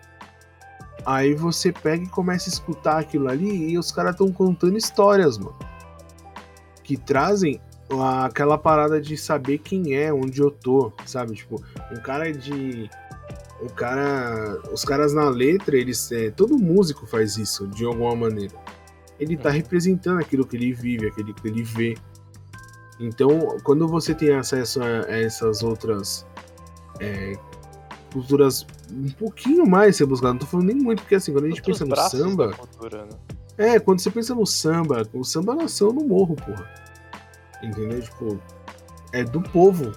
[1.06, 5.38] Aí você pega e começa a escutar aquilo ali e os caras estão contando histórias,
[5.38, 5.58] mano.
[6.84, 7.62] Que trazem
[8.25, 11.36] aquela parada de saber quem é, onde eu tô, sabe?
[11.36, 12.89] Tipo, um cara de.
[13.62, 14.60] O cara.
[14.72, 16.12] Os caras na letra, eles.
[16.12, 18.54] É, todo músico faz isso, de alguma maneira.
[19.19, 19.56] Ele tá Uhum.
[19.56, 21.98] representando aquilo que ele vive, aquilo que ele vê.
[23.00, 26.26] Então, quando você tem acesso a a essas outras
[27.00, 27.34] é,
[28.12, 31.50] culturas um pouquinho mais ser buscado, não tô falando nem muito, porque assim, quando a
[31.50, 32.54] gente outros pensa no samba.
[32.54, 33.12] cultura, né?
[33.58, 36.65] É, quando você pensa no samba, o samba nasceu no morro, porra.
[37.62, 38.02] Entendeu?
[38.02, 38.39] Tipo,
[39.12, 39.91] é do povo,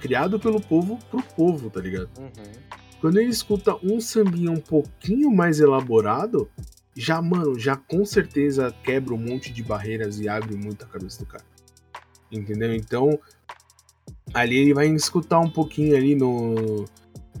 [0.00, 2.08] criado pelo povo pro povo, tá ligado?
[2.18, 2.30] Uhum.
[3.02, 6.48] Quando ele escuta um sambinha um pouquinho mais elaborado,
[6.94, 11.18] já, mano, já com certeza quebra um monte de barreiras e abre muito a cabeça
[11.18, 11.44] do cara.
[12.30, 12.72] Entendeu?
[12.72, 13.18] Então,
[14.32, 16.84] ali ele vai escutar um pouquinho ali no,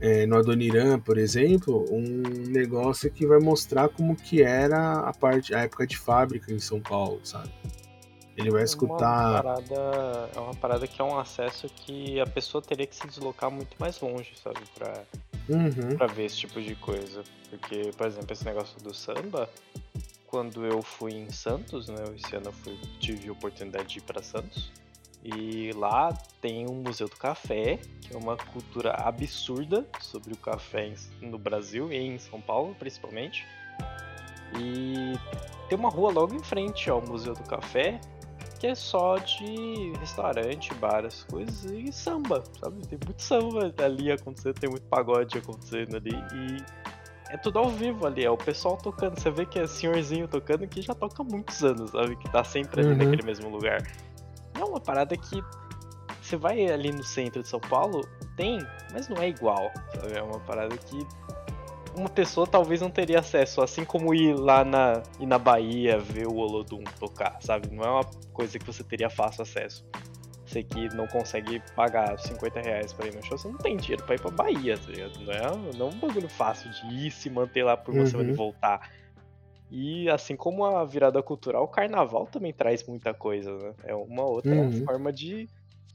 [0.00, 5.54] é, no Adoniran, por exemplo, um negócio que vai mostrar como que era a parte,
[5.54, 7.52] a época de fábrica em São Paulo, sabe?
[8.36, 9.30] Ele vai É escutar.
[9.30, 13.06] Uma parada, é uma parada que é um acesso que a pessoa teria que se
[13.06, 14.58] deslocar muito mais longe, sabe?
[14.74, 15.04] Pra,
[15.48, 17.24] Uhum, pra ver esse tipo de coisa.
[17.50, 19.48] Porque, por exemplo, esse negócio do samba,
[20.26, 22.04] quando eu fui em Santos, né?
[22.16, 24.72] Esse ano eu fui, tive a oportunidade de ir pra Santos.
[25.24, 30.92] E lá tem um Museu do Café, que é uma cultura absurda sobre o café
[31.20, 33.46] no Brasil e em São Paulo, principalmente.
[34.58, 35.12] E
[35.68, 38.00] tem uma rua logo em frente ao Museu do Café,
[38.62, 42.86] que é só de restaurante, bar, as coisas, e samba, sabe?
[42.86, 46.64] Tem muito samba ali acontecendo, tem muito pagode acontecendo ali, e
[47.30, 49.18] é tudo ao vivo ali, é o pessoal tocando.
[49.18, 52.14] Você vê que é senhorzinho tocando que já toca há muitos anos, sabe?
[52.14, 52.98] Que tá sempre ali Uhum.
[52.98, 53.82] naquele mesmo lugar.
[54.56, 55.42] É uma parada que
[56.22, 60.16] você vai ali no centro de São Paulo, tem, mas não é igual, sabe?
[60.16, 61.04] É uma parada que
[61.94, 66.26] uma pessoa talvez não teria acesso, assim como ir lá na, ir na Bahia ver
[66.26, 67.68] o Olodum tocar, sabe?
[67.74, 69.84] Não é uma coisa que você teria fácil acesso.
[70.44, 74.02] Você que não consegue pagar 50 reais pra ir no show, você não tem dinheiro
[74.04, 75.18] pra ir pra Bahia, tá ligado?
[75.20, 78.10] Não é, não é um bagulho fácil de ir se manter lá por uma Uhum.
[78.10, 78.90] semana e voltar.
[79.70, 83.74] E assim como a virada cultural, o carnaval também traz muita coisa, né?
[83.84, 84.84] É uma outra Uhum.
[84.84, 85.48] forma de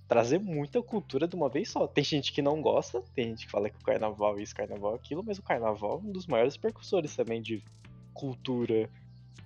[0.08, 1.86] trazer muita cultura de uma vez só.
[1.88, 4.93] Tem gente que não gosta, tem gente que fala que o carnaval é isso, carnaval
[4.93, 7.62] é aquilo, mas o carnaval é um dos maiores percussores também de
[8.13, 8.89] cultura,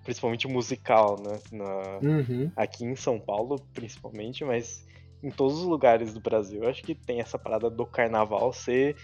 [0.04, 1.40] principalmente musical, né?
[1.52, 2.52] Na, uhum.
[2.56, 4.86] aqui em São Paulo, principalmente, mas
[5.24, 6.68] em todos os lugares do Brasil.
[6.68, 8.96] Acho que tem essa parada do carnaval ser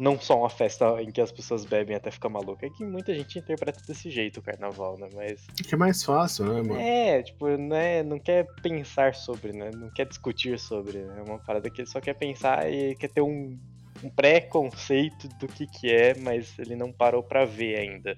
[0.00, 3.14] não só uma festa em que as pessoas bebem até ficar maluca, é que muita
[3.14, 5.08] gente interpreta desse jeito o carnaval, né?
[5.14, 6.80] Mas Que é mais fácil, né, mano?
[6.80, 9.70] é, tipo, né, não quer pensar sobre, né?
[9.76, 11.16] Não quer discutir sobre, né?
[11.18, 13.58] É uma parada que ele só quer pensar e quer ter um,
[14.02, 18.16] um pré-conceito do que que é, mas ele não parou pra ver ainda.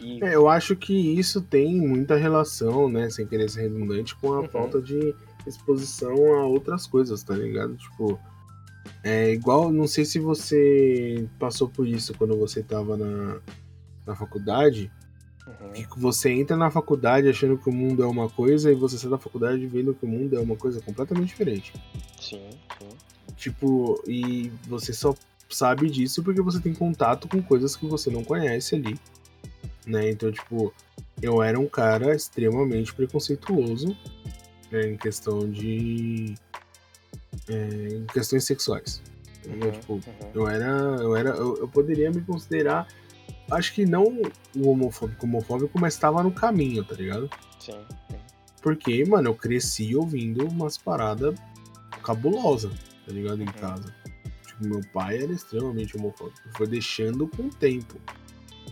[0.00, 4.32] E É, eu acho que isso tem muita relação, né, sem querer ser redundante, com
[4.32, 4.48] a Uhum.
[4.48, 5.14] falta de
[5.46, 7.76] exposição a outras coisas, tá ligado?
[7.76, 8.18] Tipo,
[9.02, 13.40] é igual, não sei se você passou por isso quando você tava na,
[14.06, 14.90] na faculdade,
[15.46, 18.98] uhum, que você entra na faculdade achando que o mundo é uma coisa e você
[18.98, 21.72] sai da faculdade vendo que o mundo é uma coisa completamente diferente.
[22.20, 22.88] sim, sim.
[23.36, 25.14] Tipo, e você só
[25.48, 28.98] sabe disso porque você tem contato com coisas que você não conhece ali,
[29.86, 30.10] né?
[30.10, 30.72] Então, tipo,
[31.20, 33.96] eu era um cara extremamente preconceituoso
[34.70, 36.34] né, em questão de.
[37.48, 39.02] É, em questões sexuais.
[39.46, 40.00] Uhum, Tipo, uhum.
[40.34, 40.66] eu era.
[41.00, 41.30] Eu era.
[41.30, 42.86] Eu, eu poderia me considerar.
[43.50, 44.20] Acho que não
[44.56, 47.30] o homofóbico homofóbico, mas estava no caminho, tá ligado?
[47.60, 47.78] Sim,
[48.10, 48.16] sim.
[48.60, 51.38] Porque, mano, eu cresci ouvindo umas paradas
[52.02, 52.72] cabulosas,
[53.06, 53.40] tá ligado?
[53.40, 53.52] Em Uhum.
[53.52, 53.94] casa.
[54.46, 56.40] Tipo, meu pai era extremamente homofóbico.
[56.56, 57.96] Foi deixando com o tempo.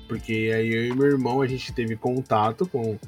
[0.09, 2.99] Porque aí eu e meu irmão, a gente teve contato com,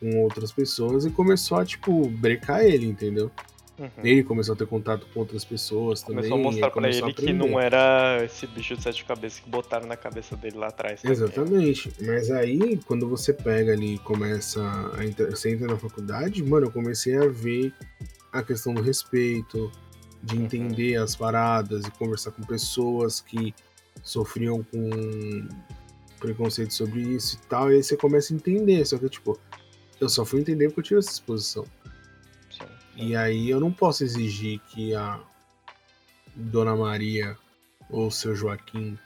[0.00, 3.30] com outras pessoas e começou a, tipo, brecar ele, entendeu?
[3.78, 3.90] Uhum.
[4.02, 6.30] Ele começou a ter contato com outras pessoas começou também.
[6.30, 9.86] Começou a mostrar pra ele que não era esse bicho de sete cabeças que botaram
[9.86, 11.02] na cabeça dele lá atrás.
[11.02, 11.12] Também.
[11.12, 11.92] Exatamente.
[12.00, 14.62] Mas aí, quando você pega ali e começa
[14.96, 17.72] a entrar, você entra na faculdade, mano, eu comecei a ver
[18.32, 19.70] a questão do respeito,
[20.22, 20.44] de uhum.
[20.44, 21.04] entender uhum.
[21.04, 23.54] as paradas e conversar com pessoas que
[24.02, 25.48] sofriam com
[26.18, 27.70] preconceito sobre isso e tal.
[27.70, 28.84] E aí você começa a entender.
[28.86, 29.38] Só que, tipo,
[30.00, 31.64] eu só fui entender porque eu tive essa exposição.
[32.96, 35.20] E aí eu não posso exigir que a
[36.34, 37.36] Dona Maria
[37.90, 38.98] ou o seu Joaquim,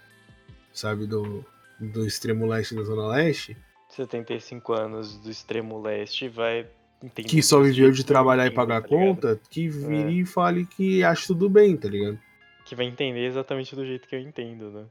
[0.73, 1.45] sabe, do,
[1.79, 3.57] do extremo leste da Zona Leste.
[3.89, 6.67] 75 anos do extremo leste vai
[7.03, 7.29] entender.
[7.29, 10.23] Que só viveu de trabalhar e pagar tá conta, que vire é.
[10.23, 12.19] e fale que acha tudo bem, tá ligado?
[12.65, 14.85] Que vai entender exatamente do jeito que eu entendo, né?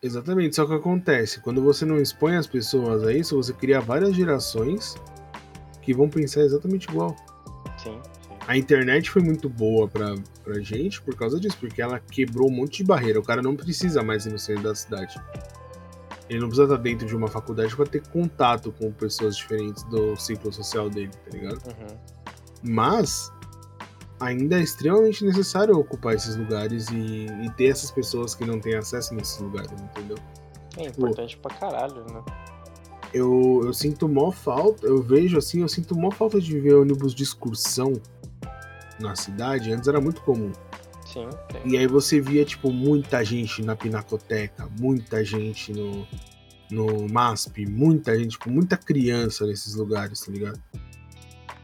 [0.00, 4.14] Exatamente, só que acontece, quando você não expõe as pessoas a isso, você cria várias
[4.14, 4.94] gerações
[5.80, 7.16] que vão pensar exatamente igual.
[7.78, 7.98] Sim
[8.46, 12.52] a internet foi muito boa pra, pra gente por causa disso, porque ela quebrou um
[12.52, 13.18] monte de barreira.
[13.18, 15.20] O cara não precisa mais ir no centro da cidade.
[16.28, 20.16] Ele não precisa estar dentro de uma faculdade para ter contato com pessoas diferentes do
[20.16, 21.58] ciclo social dele, tá ligado?
[21.66, 21.96] Uhum.
[22.62, 23.32] Mas
[24.20, 28.74] ainda é extremamente necessário ocupar esses lugares e, e, ter essas pessoas que não têm
[28.74, 30.16] acesso nesses lugares, entendeu?
[30.76, 32.22] É tipo, importante pra caralho, né?
[33.12, 37.14] Eu, eu sinto mó falta, eu vejo assim, eu sinto mó falta de ver ônibus
[37.14, 38.00] de excursão
[38.98, 40.52] na cidade, antes era muito comum.
[41.04, 41.28] Sim.
[41.64, 46.06] E aí você via, tipo, muita gente na Pinacoteca, muita gente no,
[46.70, 50.60] no MASP, muita gente, tipo, muita criança nesses lugares, tá ligado?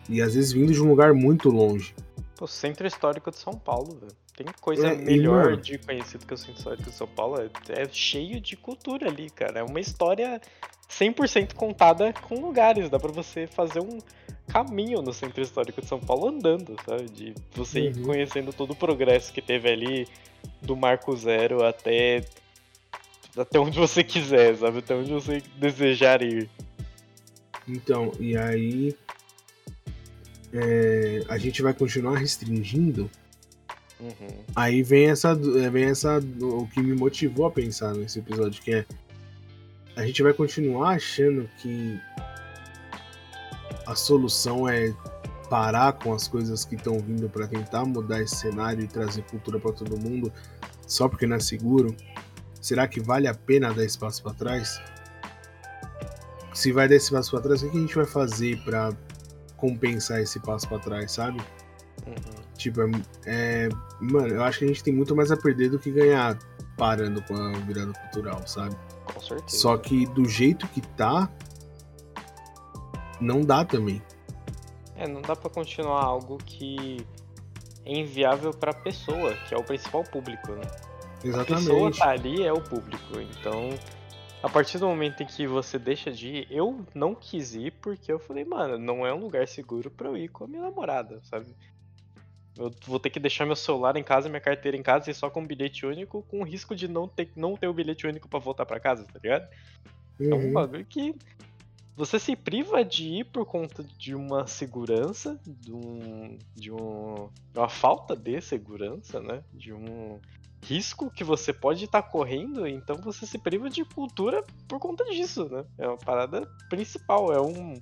[0.08, 1.94] E às vezes vindo de um lugar muito longe.
[2.40, 4.12] O centro histórico de São Paulo, velho.
[4.36, 7.36] Tem coisa é, melhor de conhecido que o centro histórico de São Paulo.
[7.38, 9.60] É, é cheio de cultura ali, cara.
[9.60, 10.40] É uma história
[10.90, 12.90] 100% contada com lugares.
[12.90, 13.98] Dá para você fazer um
[14.48, 17.04] caminho no centro histórico de São Paulo andando, sabe?
[17.04, 18.04] De você ir uhum.
[18.04, 20.08] conhecendo todo o progresso que teve ali
[20.60, 22.24] do Marco Zero até
[23.36, 24.78] até onde você quiser, sabe?
[24.78, 26.50] Até onde você desejar ir.
[27.68, 28.96] Então, e aí
[30.52, 33.08] é, a gente vai continuar restringindo.
[34.00, 34.44] Uhum.
[34.56, 38.86] Aí vem essa, vem essa, o que me motivou a pensar nesse episódio, que é
[40.00, 42.00] a gente vai continuar achando que
[43.86, 44.94] a solução é
[45.50, 49.58] parar com as coisas que estão vindo para tentar mudar esse cenário e trazer cultura
[49.58, 50.32] para todo mundo
[50.86, 51.94] só porque não é seguro?
[52.62, 54.80] Será que vale a pena dar espaço para trás?
[56.54, 58.92] Se vai dar esse passo para trás, o que a gente vai fazer para
[59.56, 61.40] compensar esse passo para trás, sabe?
[62.06, 62.14] Uhum.
[62.56, 62.88] Tipo, é,
[63.26, 63.68] é,
[64.00, 66.38] Mano, eu acho que a gente tem muito mais a perder do que ganhar
[66.76, 68.74] parando com a virada cultural, sabe?
[69.12, 69.56] Com certeza.
[69.56, 71.30] Só que do jeito que tá,
[73.20, 74.02] não dá também.
[74.96, 77.04] É, não dá para continuar algo que
[77.84, 80.62] é inviável para a pessoa, que é o principal público, né?
[81.24, 81.70] Exatamente.
[81.70, 83.70] A pessoa tá ali é o público, então
[84.42, 88.10] a partir do momento em que você deixa de ir, eu não quis ir porque
[88.10, 91.20] eu falei, mano, não é um lugar seguro para eu ir com a minha namorada,
[91.24, 91.54] sabe?
[92.58, 95.30] Eu vou ter que deixar meu celular em casa, minha carteira em casa e só
[95.30, 98.28] com um bilhete único, com o risco de não ter, não ter o bilhete único
[98.28, 99.48] para voltar para casa, tá ligado?
[100.18, 100.30] Uhum.
[100.30, 100.52] É um uhum.
[100.52, 101.14] bagulho que
[101.96, 107.68] você se priva de ir por conta de uma segurança, de, um, de um, uma
[107.68, 109.42] falta de segurança, né?
[109.52, 110.18] De um
[110.62, 115.04] risco que você pode estar tá correndo, então você se priva de cultura por conta
[115.04, 115.64] disso, né?
[115.78, 117.74] É uma parada principal, é um,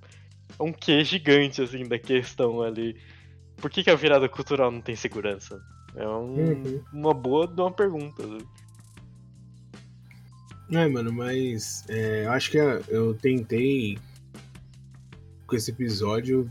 [0.59, 3.01] é um quê gigante, assim, da questão ali.
[3.61, 5.61] Por que, que a virada cultural não tem segurança?
[5.95, 6.85] É um, uhum.
[6.93, 8.25] uma boa de uma pergunta.
[8.27, 8.39] Né?
[10.71, 13.99] É, mano, mas é, eu acho que eu tentei
[15.47, 16.49] com esse episódio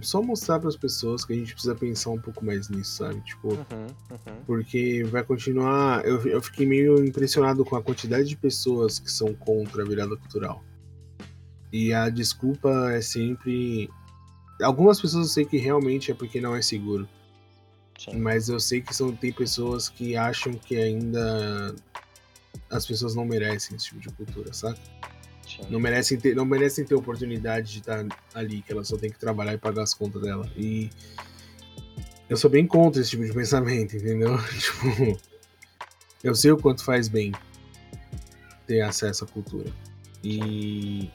[0.00, 3.20] só mostrar para as pessoas que a gente precisa pensar um pouco mais nisso, sabe?
[3.20, 4.44] Tipo, uhum, uhum.
[4.46, 6.04] porque vai continuar.
[6.04, 10.16] Eu, eu fiquei meio impressionado com a quantidade de pessoas que são contra a virada
[10.16, 10.62] cultural.
[11.72, 13.90] E a desculpa é sempre.
[14.62, 17.08] Algumas pessoas eu sei que realmente é porque não é seguro.
[17.98, 18.16] Sim.
[18.18, 21.74] Mas eu sei que são, tem pessoas que acham que ainda
[22.70, 24.78] as pessoas não merecem esse tipo de cultura, sabe?
[25.70, 28.04] Não merecem, ter, não merecem ter oportunidade de estar
[28.34, 30.48] ali, que elas só tem que trabalhar e pagar as contas dela.
[30.56, 30.90] E
[32.28, 34.36] eu sou bem contra esse tipo de pensamento, entendeu?
[34.58, 35.18] tipo,
[36.22, 37.32] eu sei o quanto faz bem
[38.66, 39.72] ter acesso à cultura.
[40.22, 41.10] E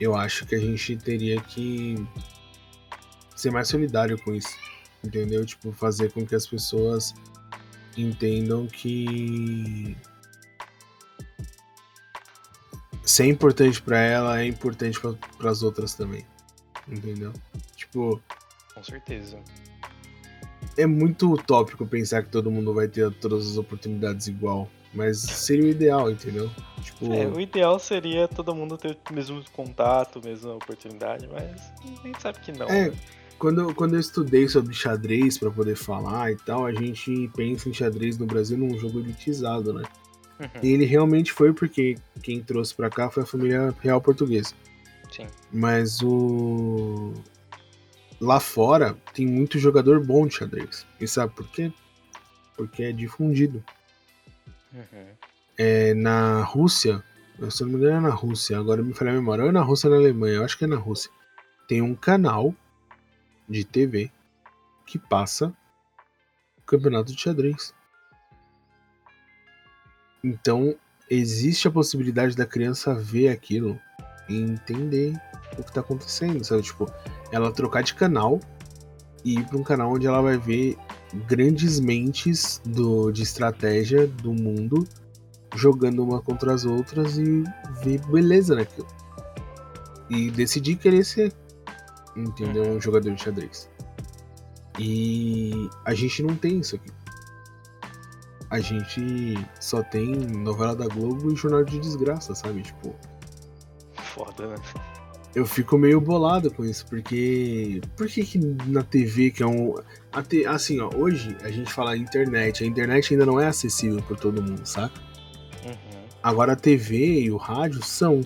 [0.00, 1.96] eu acho que a gente teria que
[3.36, 4.56] ser mais solidário com isso,
[5.04, 5.44] entendeu?
[5.46, 7.14] Tipo, fazer com que as pessoas
[7.96, 9.96] entendam que
[13.04, 16.26] se é importante para ela, é importante para as outras também.
[16.88, 17.32] Entendeu?
[17.76, 18.20] Tipo.
[18.74, 19.38] Com certeza.
[20.76, 24.68] é muito utópico pensar que todo mundo vai ter todas as oportunidades igual.
[24.92, 26.50] Mas seria o ideal, entendeu?
[26.82, 27.12] Tipo...
[27.12, 32.22] É, o ideal seria todo mundo ter o mesmo contato, mesma oportunidade, mas a gente
[32.22, 32.66] sabe que não.
[32.66, 32.90] É,
[33.38, 37.74] quando, quando eu estudei sobre xadrez para poder falar e tal, a gente pensa em
[37.74, 39.84] xadrez no Brasil num jogo elitizado, né?
[40.38, 40.48] Uhum.
[40.62, 44.54] E ele realmente foi porque quem trouxe para cá foi a família real portuguesa.
[45.10, 45.26] Sim.
[45.52, 47.14] Mas o.
[48.20, 50.86] Lá fora tem muito jogador bom de xadrez.
[51.00, 51.70] E sabe por quê?
[52.56, 53.62] Porque é difundido.
[54.72, 55.06] Uhum.
[55.58, 57.02] É, na Rússia,
[57.50, 59.62] se não me engano é na Rússia, agora me falei a memória, ou é na
[59.62, 61.10] Rússia ou na Alemanha, eu acho que é na Rússia.
[61.68, 62.54] Tem um canal
[63.48, 64.10] de TV
[64.86, 65.54] que passa
[66.58, 67.74] o campeonato de xadrez.
[70.22, 70.74] Então,
[71.08, 73.78] existe a possibilidade da criança ver aquilo
[74.28, 75.14] e entender
[75.52, 76.62] o que está acontecendo, sabe?
[76.62, 76.90] Tipo,
[77.30, 78.40] ela trocar de canal
[79.24, 80.76] e ir para um canal onde ela vai ver
[81.28, 84.86] grandes mentes do, de estratégia do mundo
[85.54, 87.44] jogando uma contra as outras e
[87.82, 88.86] ver beleza naquilo.
[90.08, 91.32] E decidir querer ser,
[92.16, 92.64] entendeu?
[92.64, 93.70] Um jogador de xadrez.
[94.78, 96.90] E a gente não tem isso aqui
[98.50, 102.62] a gente só tem novela da Globo e jornal de desgraça, sabe?
[102.62, 102.94] Tipo.
[103.94, 104.56] Foda, né?
[105.34, 107.80] Eu fico meio bolado com isso, porque.
[107.96, 109.74] Por que, que na TV, que é um.
[110.28, 110.46] Te...
[110.46, 114.42] Assim, ó, hoje a gente fala internet, a internet ainda não é acessível por todo
[114.42, 114.98] mundo, saca?
[115.64, 116.06] Uhum.
[116.22, 118.20] Agora a TV e o rádio são.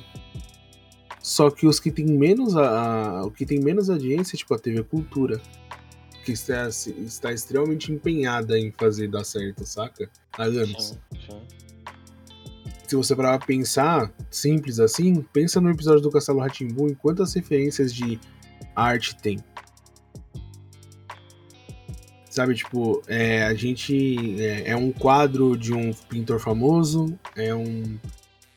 [1.23, 4.59] Só que os que tem menos a, a, o que tem menos audiência, tipo a
[4.59, 5.41] TV Cultura,
[6.25, 10.09] que está, está extremamente empenhada em fazer dar certo, saca?
[10.33, 10.99] Há anos.
[11.12, 11.41] Sim, sim.
[12.87, 17.33] Se você parar pra pensar, simples assim, pensa no episódio do Castelo Ratimbu em quantas
[17.35, 18.18] referências de
[18.75, 19.39] arte tem.
[22.29, 24.41] Sabe, tipo, é, a gente.
[24.41, 27.99] É, é um quadro de um pintor famoso, é um.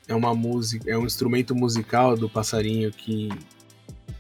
[0.08, 3.30] É uma música, é um instrumento musical do passarinho que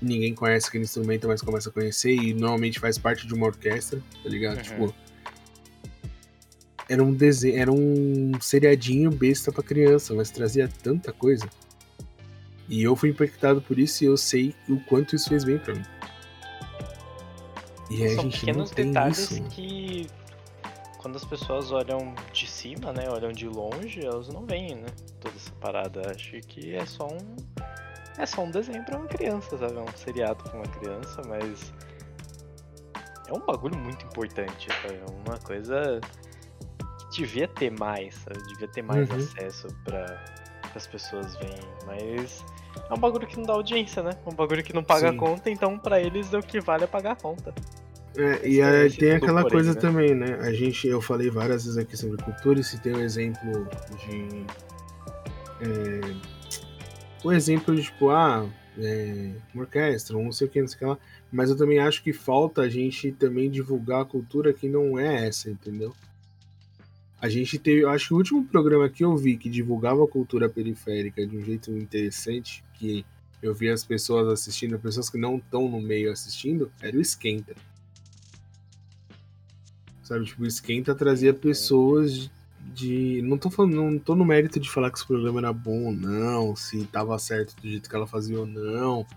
[0.02, 4.02] ninguém conhece aquele instrumento, mas começa a conhecer e normalmente faz parte de uma orquestra,
[4.22, 4.58] tá ligado?
[4.58, 4.64] Uhum.
[4.64, 4.96] Tipo.
[6.90, 11.50] Era um desenho, era um seriadinho besta para criança, mas trazia tanta coisa.
[12.68, 15.76] E eu fui impactado por isso e eu sei o quanto isso fez bem para
[15.76, 15.84] mim.
[17.90, 19.42] E São a gente não tem isso.
[19.44, 20.08] que
[21.04, 24.88] quando as pessoas olham de cima, né, olham de longe, elas não veem, né,
[25.20, 26.10] toda essa parada.
[26.10, 27.36] Acho que é só um
[28.18, 29.76] é só um desenho pra uma criança, sabe?
[29.76, 31.74] É um seriado pra uma criança, mas.
[33.28, 34.96] É um bagulho muito importante, sabe?
[34.96, 36.00] É uma coisa
[37.00, 38.42] que devia ter mais, sabe?
[38.48, 39.18] Devia ter mais uhum.
[39.18, 40.24] acesso pra
[40.76, 42.46] as pessoas verem, mas.
[42.90, 44.12] É um bagulho que não dá audiência, né?
[44.26, 45.18] Um bagulho que não paga Sim.
[45.18, 47.54] conta, então para eles o que vale é pagar a conta.
[48.16, 49.80] É, e aí tem aquela porém, coisa né?
[49.80, 50.38] também, né?
[50.42, 53.68] A gente, eu falei várias vezes aqui sobre cultura e citei o um exemplo
[54.00, 54.46] de.
[55.62, 56.16] É,
[57.24, 58.48] o exemplo de, tipo, ah,
[58.78, 60.98] é, uma orquestra, não sei o que, não sei o que lá.
[61.32, 65.28] Mas eu também acho que falta a gente também divulgar a cultura que não é
[65.28, 65.94] essa, entendeu?
[67.20, 70.50] A gente teve, acho que o último programa que eu vi que divulgava a cultura
[70.50, 73.06] periférica de um jeito interessante, que
[73.42, 77.56] eu vi as pessoas assistindo, pessoas que não estão no meio assistindo, era o Esquenta.
[80.14, 82.30] Sabe, tipo, o Esquenta trazia pessoas
[82.72, 83.20] de.
[83.24, 85.92] Não tô falando, não tô no mérito de falar que esse programa era bom ou
[85.92, 89.08] não, se tava certo do jeito que ela fazia ou não.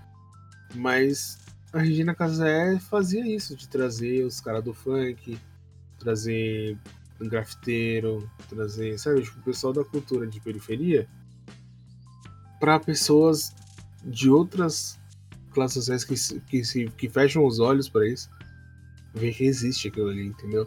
[0.75, 1.39] Mas
[1.71, 5.39] a Regina Casé fazia isso, de trazer os caras do funk,
[5.99, 6.79] trazer
[7.21, 11.07] um grafiteiro, trazer, sabe, tipo, o pessoal da cultura de periferia
[12.59, 13.55] para pessoas
[14.03, 14.99] de outras
[15.53, 18.31] classes sociais que, que, se, que fecham os olhos para isso,
[19.15, 20.67] ver que existe aquilo ali, entendeu?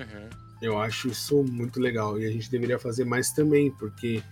[0.00, 0.28] Uhum.
[0.60, 4.22] Eu acho isso muito legal e a gente deveria fazer mais também, porque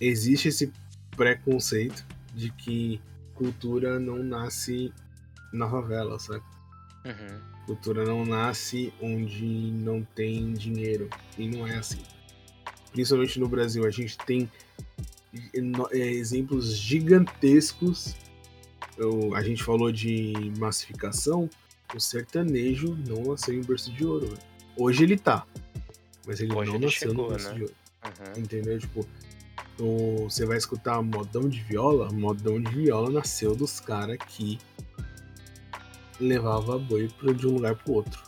[0.00, 0.72] existe esse
[1.16, 2.04] preconceito
[2.34, 3.00] de que
[3.34, 4.92] cultura não nasce
[5.52, 6.44] na favela, sabe?
[7.04, 7.40] Uhum.
[7.66, 11.08] Cultura não nasce onde não tem dinheiro.
[11.36, 12.00] E não é assim.
[12.92, 14.50] Principalmente no Brasil, a gente tem
[15.92, 18.14] é, exemplos gigantescos.
[18.96, 21.50] Eu, a gente falou de massificação.
[21.94, 24.26] O sertanejo não nasceu em berço de ouro.
[24.26, 24.55] Véio.
[24.76, 25.46] Hoje ele tá.
[26.26, 27.54] Mas ele Hoje não ele nasceu chegou, no né?
[27.54, 27.74] de ouro.
[28.04, 28.42] Uhum.
[28.42, 28.78] Entendeu?
[28.78, 29.06] Tipo,
[30.24, 34.58] você vai escutar modão de viola, modão de viola nasceu dos caras que
[36.18, 38.22] levava boi de um lugar pro outro.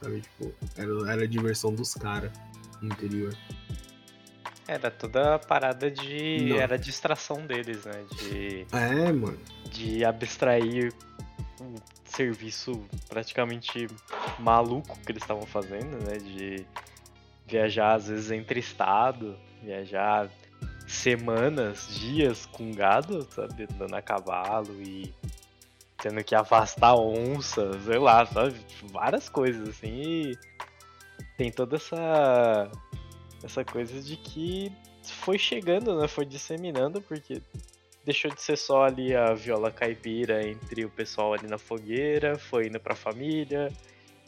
[0.00, 0.20] Sabe?
[0.20, 2.30] Tipo, era, era a diversão dos caras
[2.80, 3.36] no interior.
[4.66, 6.50] Era toda a parada de.
[6.50, 6.56] Não.
[6.56, 8.04] Era a distração deles, né?
[8.18, 8.66] De.
[8.70, 9.38] É, mano.
[9.72, 10.92] De abstrair
[12.18, 13.86] serviço praticamente
[14.40, 16.18] maluco que eles estavam fazendo, né?
[16.18, 16.66] De
[17.46, 20.28] viajar às vezes entre estado, viajar
[20.84, 23.68] semanas, dias com gado, sabe?
[23.72, 25.14] Andando a cavalo e
[25.96, 28.58] tendo que afastar onças, sei lá, sabe?
[28.90, 30.00] Várias coisas assim.
[30.02, 30.38] E
[31.36, 32.68] tem toda essa
[33.44, 34.72] essa coisa de que
[35.04, 36.08] foi chegando, né?
[36.08, 37.40] Foi disseminando, porque
[38.08, 42.66] deixou de ser só ali a viola caipira entre o pessoal ali na fogueira, foi
[42.66, 43.68] indo pra família,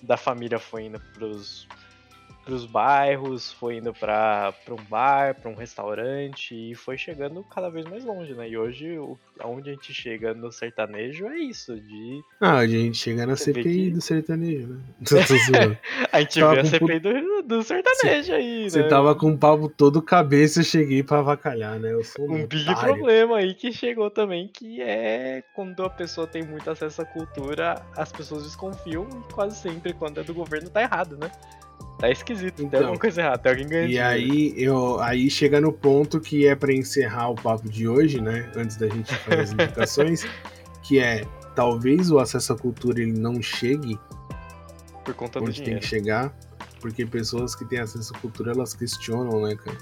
[0.03, 1.66] da família foi indo pros
[2.45, 7.68] para os bairros, foi indo para um bar, para um restaurante e foi chegando cada
[7.68, 8.49] vez mais longe, né?
[8.49, 12.20] E hoje, o, aonde a gente chega no sertanejo é isso, de...
[12.41, 13.91] Ah, a gente chega na CPI que...
[13.91, 14.80] do sertanejo, né?
[16.12, 18.70] a gente vê a CPI do, do sertanejo cê, aí, né?
[18.70, 21.93] Você tava com o papo todo cabeça, eu cheguei para avacalhar, né?
[21.93, 26.26] Eu sou um, um big problema aí que chegou também, que é quando a pessoa
[26.26, 30.70] tem muito acesso à cultura, as pessoas desconfiam e quase sempre quando é do governo
[30.70, 31.30] tá errado, né?
[32.01, 33.91] Tá esquisito, então, tem alguma coisa errada, tem alguém ganhando.
[33.91, 38.21] E aí, eu, aí chega no ponto que é para encerrar o papo de hoje,
[38.21, 38.51] né?
[38.57, 40.25] Antes da gente fazer as indicações,
[40.83, 43.99] que é talvez o acesso à cultura ele não chegue
[45.05, 46.35] por conta onde tem que chegar,
[46.81, 49.79] porque pessoas que têm acesso à cultura elas questionam, né, cara?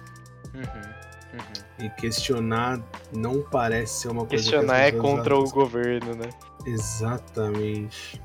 [0.55, 1.87] Uhum, uhum.
[1.87, 2.83] E questionar
[3.15, 6.31] não parece ser uma coisa Questionar é contra o governo, né?
[6.67, 8.21] Exatamente.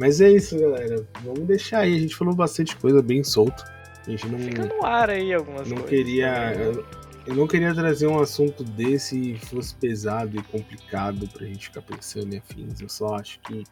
[0.00, 1.06] Mas é isso, galera.
[1.22, 1.94] Vamos deixar aí.
[1.94, 3.62] A gente falou bastante coisa bem solto.
[4.06, 4.38] A gente não.
[4.38, 5.90] Fica no ar aí algumas não coisas.
[5.90, 6.86] Queria, eu,
[7.26, 11.82] eu, não queria trazer um assunto desse e fosse pesado e complicado pra gente ficar
[11.82, 12.80] pensando em afins.
[12.80, 13.62] Eu só acho que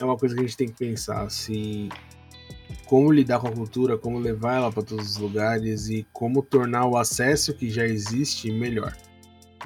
[0.00, 1.30] é uma coisa que a gente tem que pensar.
[1.30, 1.88] Se
[2.84, 6.84] como lidar com a cultura, como levar ela para todos os lugares e como tornar
[6.86, 8.92] o acesso que já existe melhor.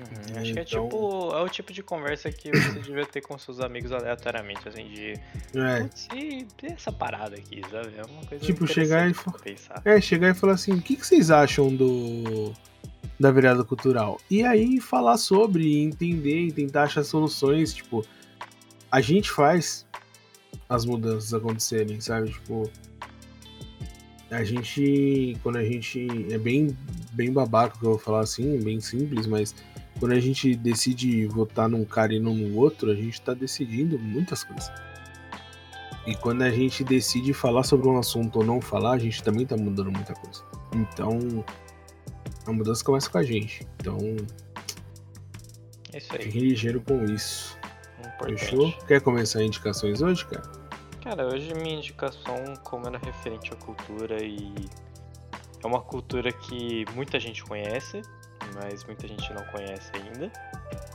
[0.01, 0.55] Uhum, acho então...
[0.55, 1.35] que é então tipo.
[1.35, 5.13] É o tipo de conversa que você devia ter com seus amigos aleatoriamente, assim, de.
[5.55, 5.89] É.
[6.15, 7.93] E essa parada aqui, sabe?
[7.97, 9.39] É uma coisa Tipo, chegar e falar.
[9.85, 12.53] É, chegar e falar assim, o que, que vocês acham do.
[13.21, 14.19] Da virada cultural?
[14.31, 18.05] E aí falar sobre, entender e tentar achar soluções, tipo.
[18.91, 19.87] A gente faz
[20.69, 22.31] as mudanças acontecerem, sabe?
[22.31, 22.71] Tipo.
[24.31, 25.37] A gente.
[25.43, 26.07] Quando a gente.
[26.31, 26.77] É bem,
[27.13, 29.55] bem babaca que eu vou falar assim, bem simples, mas
[30.03, 33.97] quando a gente decide votar num cara e não no outro, a gente está decidindo
[34.01, 34.69] muitas coisas.
[36.05, 39.45] E quando a gente decide falar sobre um assunto ou não falar, a gente também
[39.45, 40.43] está mudando muita coisa.
[40.75, 41.45] Então,
[42.45, 43.65] a mudança começa com a gente.
[43.77, 43.97] Então,
[45.93, 46.23] é isso aí.
[46.23, 47.57] fique ligeiro com isso.
[48.01, 48.41] Importante.
[48.41, 48.73] Fechou?
[48.89, 50.51] Quer começar indicações hoje, cara?
[51.01, 54.53] Cara, hoje minha indicação, como era referente à cultura e
[55.63, 58.03] é uma cultura que muita gente conhece,
[58.55, 60.31] mas muita gente não conhece ainda.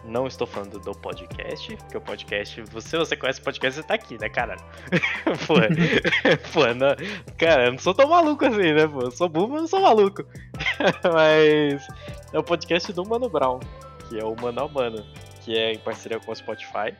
[0.03, 3.95] Não estou falando do podcast, porque o podcast, você, você conhece o podcast, você tá
[3.95, 4.61] aqui, né, caralho?
[5.45, 5.55] pô,
[6.53, 6.95] pô não,
[7.37, 9.01] cara, eu não sou tão maluco assim, né, pô?
[9.01, 10.23] Eu sou burro, mas não sou maluco.
[11.13, 11.87] mas
[12.31, 13.59] é o podcast do Mano Brown,
[14.07, 15.05] que é o Mano a Mano,
[15.41, 16.93] que é em parceria com o Spotify,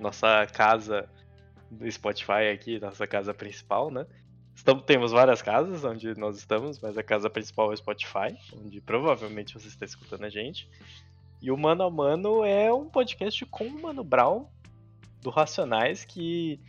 [0.00, 1.08] nossa casa
[1.70, 4.06] do Spotify aqui, nossa casa principal, né?
[4.54, 8.80] Estamos, temos várias casas onde nós estamos, mas a casa principal é o Spotify, onde
[8.80, 10.68] provavelmente você está escutando a gente.
[11.42, 14.46] E o Mano a Mano é um podcast com o Mano Brown,
[15.20, 16.60] do Racionais, que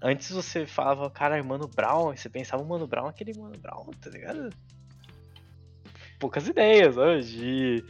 [0.00, 4.10] antes você falava, cara, Mano Brown, e você pensava, Mano Brown, aquele Mano Brown, tá
[4.10, 4.50] ligado?
[6.18, 6.96] Poucas ideias?
[7.28, 7.84] De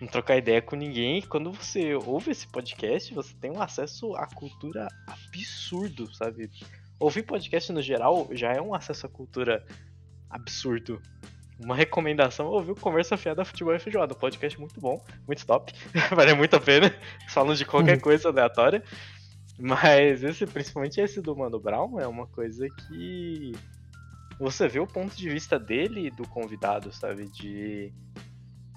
[0.00, 1.22] não trocar ideia com ninguém.
[1.22, 6.50] Quando você ouve esse podcast, você tem um acesso à cultura absurdo, sabe?
[7.02, 9.66] Ouvir podcast no geral já é um acesso à cultura
[10.30, 11.02] absurdo.
[11.58, 15.72] Uma recomendação, ouvir o Conversa Fiada Futebol e Feijoada, um podcast muito bom, muito top,
[16.14, 16.94] vale muito a pena,
[17.28, 18.02] falam de qualquer uhum.
[18.02, 18.84] coisa aleatória.
[19.58, 23.50] Mas esse, principalmente esse do Mano Brown, é uma coisa que
[24.38, 27.26] você vê o ponto de vista dele e do convidado, sabe?
[27.26, 27.92] De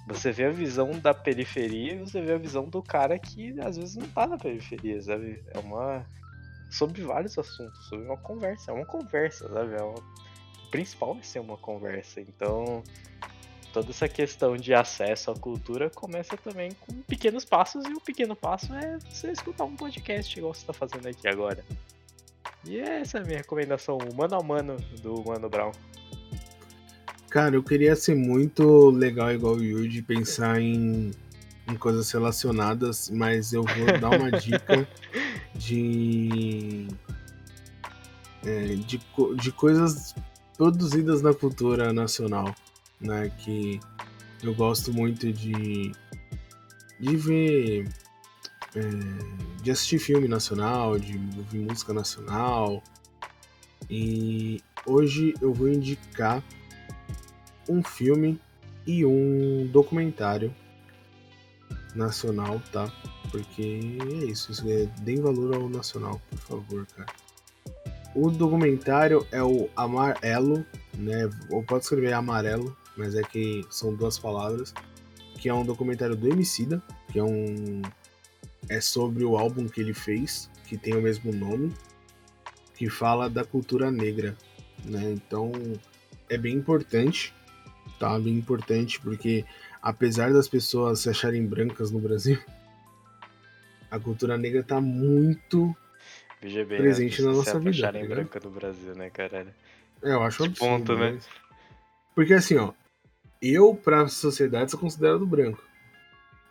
[0.07, 3.78] você vê a visão da periferia e você vê a visão do cara que às
[3.78, 5.43] vezes não tá na periferia, sabe?
[5.53, 6.03] É uma
[6.70, 8.72] sobre vários assuntos, sobre uma conversa.
[8.72, 9.74] É uma conversa, sabe?
[9.74, 9.95] É uma...
[9.95, 12.20] O principal é ser uma conversa.
[12.22, 12.84] Então,
[13.76, 18.36] toda essa questão de acesso à cultura começa também com pequenos passos, e o pequeno
[18.36, 21.63] passo é você escutar um podcast igual você está fazendo aqui agora.
[22.63, 25.72] E essa é a minha recomendação, o mano a mano do Mano Brown.
[27.30, 31.11] Cara, eu queria ser muito legal igual o Yuji, pensar em,
[31.68, 34.88] em coisas relacionadas, mas eu vou dar uma dica
[35.56, 36.88] de,
[38.43, 38.99] é, de,
[39.41, 40.14] de coisas
[40.58, 42.53] produzidas na cultura nacional,
[42.99, 43.32] né?
[43.39, 43.80] Que
[44.43, 45.91] eu gosto muito de,
[46.99, 47.89] de ver,
[48.76, 52.84] é, de assistir filme nacional, de ouvir música nacional.
[53.89, 56.43] E hoje eu vou indicar
[57.68, 58.39] um filme
[58.86, 60.53] e um documentário
[61.95, 62.91] nacional, tá?
[63.32, 67.11] Porque é isso, isso é, deem valor ao nacional, por favor, cara.
[68.15, 70.65] O documentário é o Amarelo,
[70.97, 71.30] né?
[71.49, 74.73] Ou pode escrever Amarelo, mas é que são duas palavras.
[75.38, 77.82] Que é um documentário do Emicida, que é um.
[78.69, 81.73] É sobre o álbum que ele fez, que tem o mesmo nome,
[82.73, 84.36] que fala da cultura negra,
[84.84, 85.11] né?
[85.11, 85.51] Então
[86.30, 87.34] é bem importante,
[87.99, 88.17] tá?
[88.17, 89.45] Bem importante, porque
[89.82, 92.39] apesar das pessoas se acharem brancas no Brasil,
[93.89, 95.75] a cultura negra tá muito
[96.41, 97.27] VGB, presente né?
[97.29, 97.91] na nossa se vida.
[97.91, 99.53] tá branca do Brasil, né, caralho?
[100.03, 100.77] É, eu acho absurdo.
[100.77, 101.11] ponto, né?
[101.13, 101.27] mas-
[102.13, 102.73] Porque assim, ó,
[103.41, 105.63] eu pra sociedade sou considerado branco.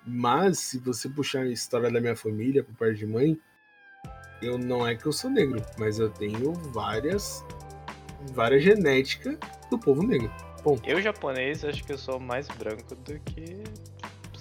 [0.07, 3.39] Mas se você puxar a história da minha família por parte de mãe,
[4.43, 7.43] eu não é que eu sou negro, mas eu tenho várias
[8.33, 9.39] várias genética
[9.71, 10.31] do povo negro.
[10.83, 13.63] Eu, japonês, acho que eu sou mais branco do que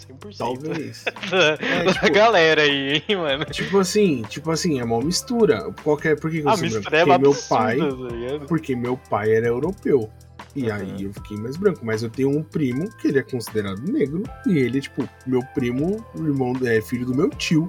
[0.10, 0.38] 100%.
[0.38, 1.04] Talvez.
[1.04, 3.46] da, É, da tipo- galera aí, hein, mano.
[3.46, 5.72] tipo assim, tipo assim, é uma mistura.
[5.84, 6.96] Qualquer, por que, que eu sou branco?
[6.96, 10.10] é Porque meu pai, tá porque meu pai era europeu.
[10.56, 10.74] E Uhum.
[10.76, 11.80] aí eu fiquei mais branco.
[11.84, 14.22] Mas eu tenho um primo que ele é considerado negro.
[14.46, 17.68] E ele, tipo, meu primo, irmão, é filho do meu tio.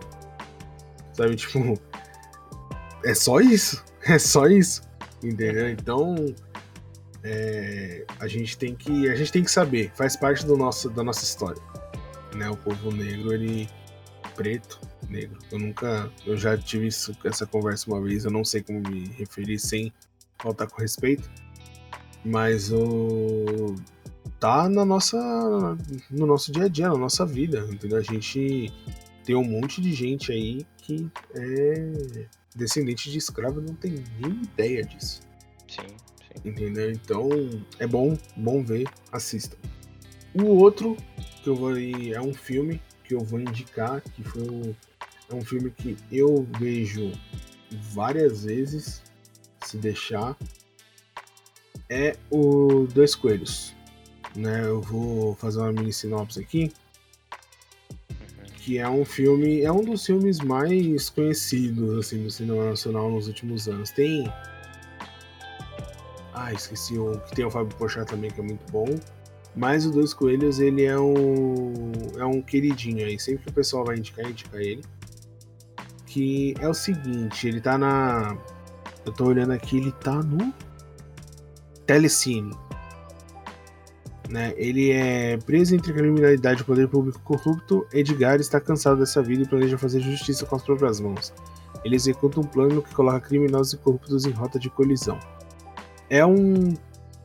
[1.14, 1.78] Sabe, tipo.
[3.05, 3.82] É só isso.
[4.07, 4.82] É só isso.
[5.22, 5.64] Entendeu?
[5.64, 5.70] Uhum.
[5.70, 6.35] Então.
[7.22, 9.09] é, a gente tem que.
[9.09, 9.91] A gente tem que saber.
[9.95, 11.61] Faz parte do nosso, da nossa história.
[12.35, 12.49] Né?
[12.51, 13.68] O povo negro, ele.
[14.35, 15.39] Preto, negro.
[15.53, 16.11] Eu nunca.
[16.26, 18.24] Eu já tive isso- essa conversa uma vez.
[18.24, 19.93] Eu não sei como me referir sem
[20.43, 21.30] faltar com respeito.
[22.24, 23.74] Mas o.
[24.41, 25.16] Tá na nossa.
[26.11, 27.66] No nosso dia a dia, na nossa vida.
[27.70, 27.99] Entendeu?
[27.99, 28.72] A gente
[29.24, 34.82] tem um monte de gente aí que é descendente de escravo não tem nem ideia
[34.85, 35.20] disso.
[35.68, 36.49] Sim, sim.
[36.49, 36.91] Entendeu?
[36.91, 37.28] Então
[37.78, 39.57] é bom, bom ver, assistam.
[40.35, 40.97] O outro
[41.43, 44.74] que eu vou é um filme que eu vou indicar, que foi um,
[45.30, 47.12] é um filme que eu vejo
[47.93, 49.03] várias vezes,
[49.64, 50.37] se deixar,
[51.89, 53.74] é o Dois Coelhos.
[54.35, 54.64] Né?
[54.64, 56.72] Eu vou fazer uma mini sinopse aqui,
[58.57, 63.28] que é um filme, é um dos filmes mais conhecidos assim do cinema nacional nos
[63.28, 63.91] últimos anos.
[63.91, 64.24] Tem
[66.32, 68.87] Ah, esqueci o que tem o Fábio Pochá também que é muito bom.
[69.57, 73.85] Mas o Dois Coelhos, ele é um é um queridinho aí, sempre que o pessoal
[73.85, 74.83] vai indicar, indica ele.
[76.07, 78.37] Que é o seguinte, ele tá na
[79.05, 80.53] eu tô olhando aqui, ele tá no
[81.87, 82.57] Telecine.
[84.31, 84.55] Né?
[84.57, 87.87] Ele é preso entre criminalidade e poder público corrupto.
[87.93, 91.33] Edgar está cansado dessa vida e planeja fazer justiça com as próprias mãos.
[91.85, 95.19] Ele executa um plano que coloca criminosos e corruptos em rota de colisão.
[96.09, 96.75] É um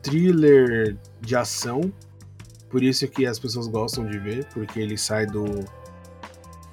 [0.02, 1.90] thriller de ação,
[2.70, 5.44] por isso que as pessoas gostam de ver, porque ele sai do,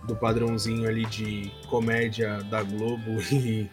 [0.07, 3.69] do padrãozinho ali de comédia da Globo e,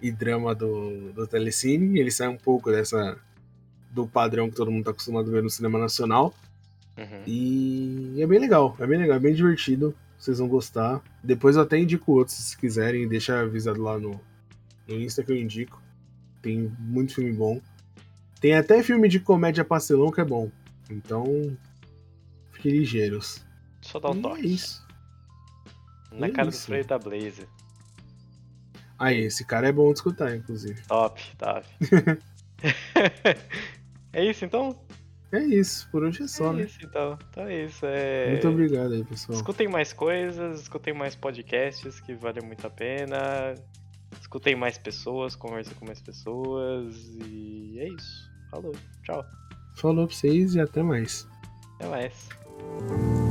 [0.00, 2.00] e drama do, do Telecine.
[2.00, 3.18] Ele sai um pouco dessa
[3.90, 6.34] do padrão que todo mundo está acostumado a ver no cinema nacional.
[6.96, 7.22] Uhum.
[7.26, 9.94] E é bem legal, é bem legal, é bem divertido.
[10.18, 11.02] Vocês vão gostar.
[11.22, 14.18] Depois eu até indico outros se quiserem, deixa avisado lá no,
[14.88, 15.82] no Insta que eu indico.
[16.40, 17.60] Tem muito filme bom.
[18.40, 20.50] Tem até filme de comédia pastelão que é bom.
[20.90, 21.24] Então,
[22.52, 23.44] fiquem ligeiros.
[23.82, 24.40] Só dá um E toque.
[24.42, 24.86] é isso.
[26.12, 26.62] Na É cara isso.
[26.62, 27.46] do freio da Blaze.
[28.98, 30.80] Aí, esse cara é bom de escutar, inclusive.
[30.86, 31.66] Top, top.
[34.12, 34.78] é isso então?
[35.32, 36.62] É isso, por hoje é só, é né?
[36.62, 37.18] isso então.
[37.30, 37.84] Então é isso.
[37.84, 38.30] É...
[38.30, 39.36] Muito obrigado aí, pessoal.
[39.36, 43.54] Escutem mais coisas, escutem mais podcasts que valem muito a pena.
[44.20, 46.96] Escutem mais pessoas, conversem com mais pessoas.
[47.26, 48.30] E é isso.
[48.50, 48.72] Falou,
[49.02, 49.24] tchau.
[49.76, 51.28] Falou pra vocês e até mais.
[51.76, 53.25] Até mais.